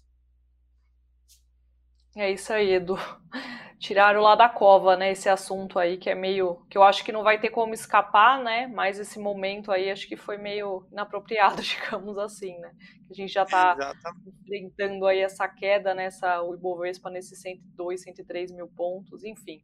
É 2.14 2.30
isso 2.30 2.52
aí, 2.52 2.72
Edu. 2.74 2.96
Tiraram 3.78 4.22
lá 4.22 4.34
da 4.34 4.48
cova, 4.48 4.96
né, 4.96 5.12
esse 5.12 5.28
assunto 5.28 5.78
aí 5.78 5.98
que 5.98 6.08
é 6.08 6.14
meio, 6.14 6.64
que 6.70 6.78
eu 6.78 6.82
acho 6.82 7.04
que 7.04 7.12
não 7.12 7.22
vai 7.22 7.38
ter 7.38 7.50
como 7.50 7.74
escapar, 7.74 8.42
né, 8.42 8.66
mas 8.66 8.98
esse 8.98 9.18
momento 9.18 9.70
aí 9.70 9.90
acho 9.90 10.08
que 10.08 10.16
foi 10.16 10.38
meio 10.38 10.86
inapropriado, 10.90 11.60
digamos 11.60 12.16
assim, 12.16 12.58
né, 12.58 12.72
a 13.10 13.12
gente 13.12 13.30
já 13.30 13.42
está 13.42 13.76
enfrentando 14.40 15.06
aí 15.06 15.20
essa 15.20 15.46
queda 15.46 15.94
nessa, 15.94 16.42
o 16.42 16.54
Ibovespa 16.54 17.10
nesses 17.10 17.38
102, 17.42 18.02
103 18.02 18.50
mil 18.50 18.68
pontos, 18.68 19.22
enfim. 19.22 19.60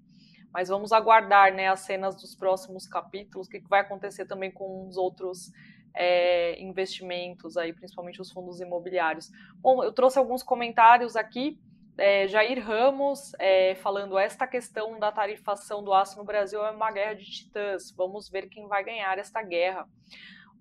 Mas 0.53 0.69
vamos 0.69 0.93
aguardar 0.93 1.53
né, 1.55 1.69
as 1.69 1.81
cenas 1.81 2.15
dos 2.17 2.35
próximos 2.35 2.87
capítulos, 2.87 3.47
o 3.47 3.51
que 3.51 3.61
vai 3.69 3.81
acontecer 3.81 4.27
também 4.27 4.51
com 4.51 4.87
os 4.87 4.97
outros 4.97 5.51
é, 5.95 6.61
investimentos, 6.61 7.57
aí, 7.57 7.73
principalmente 7.73 8.21
os 8.21 8.31
fundos 8.31 8.61
imobiliários. 8.61 9.31
Bom, 9.57 9.83
eu 9.83 9.93
trouxe 9.93 10.19
alguns 10.19 10.43
comentários 10.43 11.17
aqui. 11.17 11.59
É, 11.99 12.27
Jair 12.27 12.65
Ramos 12.65 13.33
é, 13.39 13.75
falando 13.77 14.19
esta 14.19 14.47
questão 14.47 14.99
da 14.99 15.13
tarifação 15.13 15.85
do 15.85 15.93
aço 15.93 16.17
no 16.19 16.25
Brasil 16.25 16.65
é 16.65 16.71
uma 16.71 16.91
guerra 16.91 17.15
de 17.15 17.25
titãs. 17.25 17.91
Vamos 17.91 18.29
ver 18.31 18.49
quem 18.49 18.67
vai 18.67 18.83
ganhar 18.83 19.19
esta 19.19 19.43
guerra. 19.43 19.87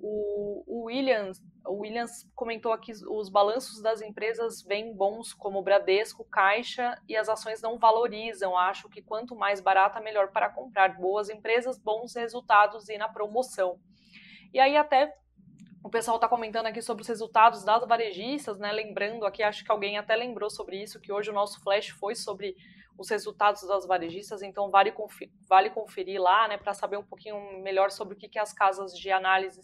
O, 0.04 0.64
o 0.66 0.86
Williams, 0.86 1.40
o 1.66 1.82
Williams 1.82 2.28
comentou 2.34 2.74
aqui 2.74 2.92
os 2.92 3.30
balanços 3.30 3.82
das 3.84 4.02
empresas 4.02 4.64
vêm 4.64 4.96
bons, 4.96 5.32
como 5.32 5.62
Bradesco, 5.62 6.26
Caixa, 6.26 7.00
e 7.08 7.16
as 7.16 7.30
ações 7.30 7.62
não 7.62 7.78
valorizam. 7.78 8.58
Acho 8.58 8.90
que 8.90 9.02
quanto 9.02 9.36
mais 9.36 9.62
barata, 9.62 10.02
melhor 10.02 10.32
para 10.32 10.50
comprar. 10.50 10.98
Boas 10.98 11.30
empresas, 11.30 11.78
bons 11.78 12.16
resultados 12.16 12.90
e 12.90 12.98
na 12.98 13.08
promoção. 13.08 13.80
E 14.52 14.60
aí 14.60 14.76
até 14.76 15.14
o 15.84 15.90
pessoal 15.90 16.18
está 16.18 16.28
comentando 16.28 16.68
aqui 16.68 16.82
sobre 16.82 17.02
os 17.02 17.08
resultados 17.08 17.64
das 17.64 17.88
varejistas, 17.88 18.60
né? 18.60 18.72
Lembrando 18.72 19.26
aqui, 19.26 19.42
acho 19.42 19.64
que 19.64 19.72
alguém 19.72 19.98
até 19.98 20.16
lembrou 20.16 20.50
sobre 20.50 20.82
isso, 20.82 21.00
que 21.00 21.12
hoje 21.12 21.30
o 21.30 21.34
nosso 21.34 21.62
flash 21.62 21.90
foi 21.90 22.16
sobre 22.16 22.56
os 23.02 23.10
resultados 23.10 23.68
das 23.68 23.86
varejistas, 23.86 24.42
então 24.42 24.70
vale, 24.70 24.92
conferir, 24.92 25.34
vale 25.50 25.70
conferir 25.72 26.22
lá, 26.22 26.48
né, 26.48 26.58
para 26.58 26.74
saber 26.74 26.98
um 26.98 27.04
pouquinho 27.04 27.62
melhor 27.62 27.90
sobre 27.90 28.14
o 28.14 28.18
que, 28.18 28.30
que 28.30 28.40
as 28.40 28.54
casas 28.54 28.94
de 28.94 29.12
análise 29.12 29.60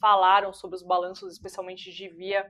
falaram 0.00 0.52
sobre 0.52 0.76
os 0.76 0.82
balanços, 0.82 1.32
especialmente 1.32 1.90
de 1.92 2.08
Via 2.08 2.48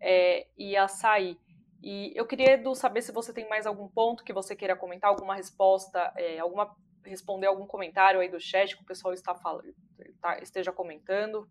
é, 0.00 0.46
e 0.56 0.76
Açaí. 0.76 1.38
E 1.82 2.10
eu 2.16 2.26
queria, 2.26 2.54
Edu, 2.54 2.74
saber 2.74 3.02
se 3.02 3.12
você 3.12 3.34
tem 3.34 3.46
mais 3.48 3.66
algum 3.66 3.86
ponto 3.86 4.24
que 4.24 4.32
você 4.32 4.56
queira 4.56 4.74
comentar, 4.74 5.10
alguma 5.10 5.34
resposta, 5.34 6.12
é, 6.16 6.38
alguma 6.38 6.74
responder 7.04 7.46
algum 7.46 7.66
comentário 7.66 8.18
aí 8.18 8.28
do 8.28 8.40
chat 8.40 8.74
que 8.74 8.82
o 8.82 8.86
pessoal 8.86 9.14
está 9.14 9.34
falando, 9.34 9.72
tá, 10.20 10.38
esteja 10.38 10.72
comentando. 10.72 11.48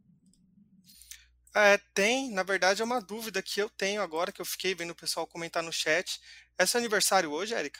É, 1.56 1.78
tem, 1.94 2.32
na 2.32 2.44
verdade, 2.44 2.82
é 2.82 2.86
uma 2.86 3.00
dúvida 3.00 3.42
que 3.42 3.62
eu 3.62 3.70
tenho 3.70 4.02
agora, 4.02 4.32
que 4.32 4.42
eu 4.42 4.46
fiquei 4.46 4.76
vendo 4.76 4.92
o 4.92 4.96
pessoal 4.96 5.26
comentar 5.26 5.64
no 5.64 5.72
chat. 5.72 6.20
É 6.58 6.66
seu 6.66 6.80
aniversário 6.80 7.32
hoje, 7.32 7.54
Érica? 7.54 7.80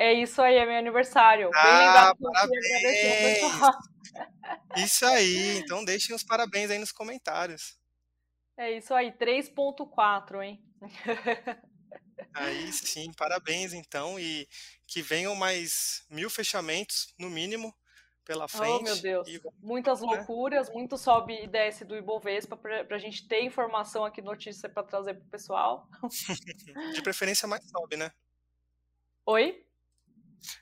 É 0.00 0.12
isso 0.12 0.40
aí, 0.40 0.54
é 0.54 0.64
meu 0.64 0.78
aniversário. 0.78 1.50
Ah, 1.52 1.62
Bem 1.64 1.72
lembrado, 1.72 2.18
parabéns! 2.32 3.38
Isso 4.76 5.04
aí, 5.04 5.58
então 5.58 5.84
deixem 5.84 6.14
os 6.14 6.22
parabéns 6.22 6.70
aí 6.70 6.78
nos 6.78 6.92
comentários. 6.92 7.76
É 8.56 8.70
isso 8.70 8.94
aí, 8.94 9.12
3.4, 9.12 10.42
hein? 10.42 10.62
Aí 12.34 12.72
sim, 12.72 13.12
parabéns 13.12 13.72
então, 13.72 14.18
e 14.18 14.48
que 14.86 15.02
venham 15.02 15.34
mais 15.34 16.04
mil 16.10 16.28
fechamentos, 16.28 17.14
no 17.18 17.30
mínimo, 17.30 17.74
pela 18.24 18.48
frente. 18.48 18.80
Oh, 18.80 18.82
meu 18.82 19.00
Deus. 19.00 19.28
E... 19.28 19.40
Muitas 19.60 20.00
né? 20.00 20.06
loucuras, 20.06 20.70
muito 20.70 20.96
sobe 20.96 21.42
e 21.42 21.46
desce 21.46 21.84
do 21.84 21.96
Ibovespa 21.96 22.56
para 22.56 22.96
a 22.96 22.98
gente 22.98 23.26
ter 23.28 23.42
informação 23.44 24.04
aqui, 24.04 24.22
notícia 24.22 24.68
para 24.68 24.82
trazer 24.82 25.14
para 25.14 25.24
o 25.24 25.30
pessoal. 25.30 25.88
De 26.94 27.02
preferência 27.02 27.46
mais 27.46 27.68
sobe, 27.68 27.96
né? 27.96 28.10
Oi? 29.26 29.67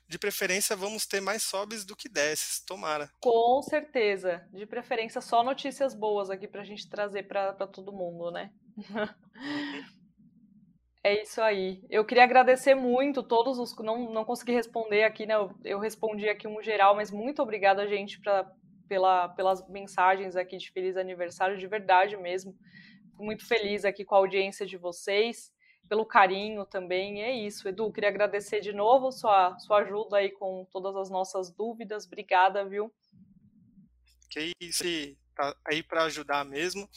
De 0.07 0.17
preferência, 0.17 0.75
vamos 0.75 1.05
ter 1.05 1.21
mais 1.21 1.43
sobes 1.43 1.85
do 1.85 1.95
que 1.95 2.09
desces, 2.09 2.63
tomara. 2.65 3.09
Com 3.21 3.61
certeza. 3.61 4.47
De 4.51 4.65
preferência, 4.65 5.21
só 5.21 5.43
notícias 5.43 5.93
boas 5.93 6.29
aqui 6.29 6.47
para 6.47 6.61
a 6.61 6.65
gente 6.65 6.89
trazer 6.89 7.27
para 7.27 7.53
todo 7.67 7.91
mundo, 7.91 8.31
né? 8.31 8.51
Uhum. 8.77 9.07
É 11.03 11.21
isso 11.21 11.41
aí. 11.41 11.81
Eu 11.89 12.03
queria 12.03 12.25
agradecer 12.25 12.75
muito 12.75 13.23
todos 13.23 13.59
os. 13.59 13.73
Não, 13.77 14.11
não 14.11 14.25
consegui 14.25 14.51
responder 14.51 15.03
aqui, 15.03 15.25
né? 15.25 15.35
Eu, 15.35 15.55
eu 15.63 15.79
respondi 15.79 16.27
aqui 16.27 16.47
um 16.47 16.61
geral, 16.61 16.95
mas 16.95 17.11
muito 17.11 17.41
obrigada, 17.41 17.87
gente, 17.87 18.19
pra, 18.19 18.51
pela, 18.89 19.29
pelas 19.29 19.65
mensagens 19.69 20.35
aqui 20.35 20.57
de 20.57 20.69
feliz 20.71 20.97
aniversário, 20.97 21.57
de 21.57 21.65
verdade 21.65 22.17
mesmo. 22.17 22.53
Fico 23.11 23.23
muito 23.23 23.47
feliz 23.47 23.85
aqui 23.85 24.03
com 24.03 24.15
a 24.15 24.17
audiência 24.17 24.65
de 24.65 24.77
vocês, 24.77 25.51
pelo 25.87 26.05
carinho 26.05 26.65
também. 26.65 27.23
É 27.23 27.31
isso, 27.31 27.67
Edu. 27.67 27.91
Queria 27.91 28.09
agradecer 28.09 28.59
de 28.59 28.73
novo 28.73 29.11
sua, 29.11 29.57
sua 29.59 29.79
ajuda 29.79 30.17
aí 30.17 30.31
com 30.31 30.65
todas 30.71 30.95
as 30.95 31.09
nossas 31.09 31.49
dúvidas. 31.49 32.05
Obrigada, 32.05 32.65
viu? 32.65 32.93
Que 34.29 34.51
isso 34.59 34.83
tá 35.35 35.55
aí 35.65 35.83
para 35.83 36.03
ajudar 36.03 36.43
mesmo. 36.43 36.89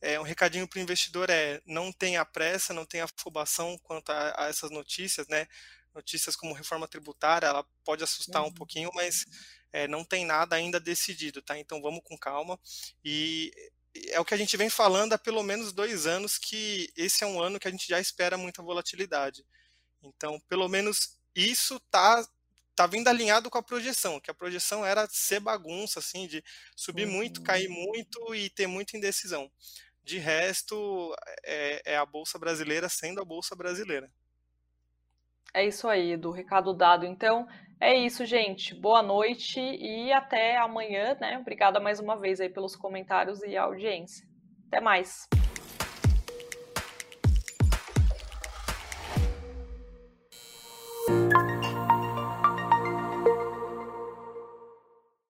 É, 0.00 0.18
um 0.18 0.22
recadinho 0.22 0.68
para 0.68 0.78
o 0.78 0.82
investidor 0.82 1.28
é 1.28 1.60
não 1.66 1.92
tenha 1.92 2.24
pressa, 2.24 2.72
não 2.72 2.86
tenha 2.86 3.04
afobação 3.04 3.76
quanto 3.78 4.10
a, 4.10 4.44
a, 4.44 4.48
essas 4.48 4.70
notícias, 4.70 5.26
né? 5.28 5.46
Notícias 5.94 6.36
como 6.36 6.54
reforma 6.54 6.86
tributária, 6.86 7.46
ela 7.46 7.64
pode 7.84 8.04
assustar 8.04 8.42
uhum. 8.42 8.48
um 8.48 8.54
pouquinho, 8.54 8.90
mas 8.94 9.26
é, 9.72 9.88
não 9.88 10.04
tem 10.04 10.24
nada 10.24 10.54
ainda 10.54 10.78
decidido, 10.78 11.42
tá? 11.42 11.58
Então 11.58 11.82
vamos 11.82 12.02
com 12.04 12.16
calma. 12.16 12.58
E 13.04 13.52
é 14.08 14.20
o 14.20 14.24
que 14.24 14.34
a 14.34 14.36
gente 14.36 14.56
vem 14.56 14.70
falando 14.70 15.12
há 15.12 15.18
pelo 15.18 15.42
menos 15.42 15.72
dois 15.72 16.06
anos 16.06 16.38
que 16.38 16.92
esse 16.96 17.24
é 17.24 17.26
um 17.26 17.40
ano 17.40 17.58
que 17.58 17.68
a 17.68 17.70
gente 17.70 17.88
já 17.88 18.00
espera 18.00 18.36
muita 18.36 18.62
volatilidade. 18.62 19.44
Então, 20.02 20.40
pelo 20.48 20.68
menos 20.68 21.18
isso 21.34 21.80
tá 21.90 22.26
tá 22.74 22.86
vindo 22.86 23.08
alinhado 23.08 23.50
com 23.50 23.58
a 23.58 23.62
projeção, 23.62 24.20
que 24.20 24.30
a 24.30 24.34
projeção 24.34 24.86
era 24.86 25.08
ser 25.10 25.40
bagunça, 25.40 25.98
assim, 25.98 26.28
de 26.28 26.44
subir 26.76 27.08
uhum. 27.08 27.12
muito, 27.12 27.42
cair 27.42 27.68
muito 27.68 28.32
e 28.36 28.48
ter 28.48 28.68
muita 28.68 28.96
indecisão. 28.96 29.50
De 30.04 30.16
resto, 30.18 31.12
é, 31.42 31.82
é 31.94 31.96
a 31.96 32.06
Bolsa 32.06 32.38
Brasileira 32.38 32.88
sendo 32.88 33.20
a 33.20 33.24
Bolsa 33.24 33.56
Brasileira. 33.56 34.08
É 35.58 35.66
isso 35.66 35.88
aí, 35.88 36.16
do 36.16 36.30
recado 36.30 36.72
dado. 36.72 37.04
Então, 37.04 37.48
é 37.80 37.92
isso, 37.92 38.24
gente. 38.24 38.76
Boa 38.76 39.02
noite 39.02 39.58
e 39.58 40.12
até 40.12 40.56
amanhã, 40.56 41.16
né? 41.20 41.36
Obrigada 41.36 41.80
mais 41.80 41.98
uma 41.98 42.16
vez 42.16 42.40
aí 42.40 42.48
pelos 42.48 42.76
comentários 42.76 43.42
e 43.42 43.56
audiência. 43.56 44.24
Até 44.68 44.80
mais. 44.80 45.28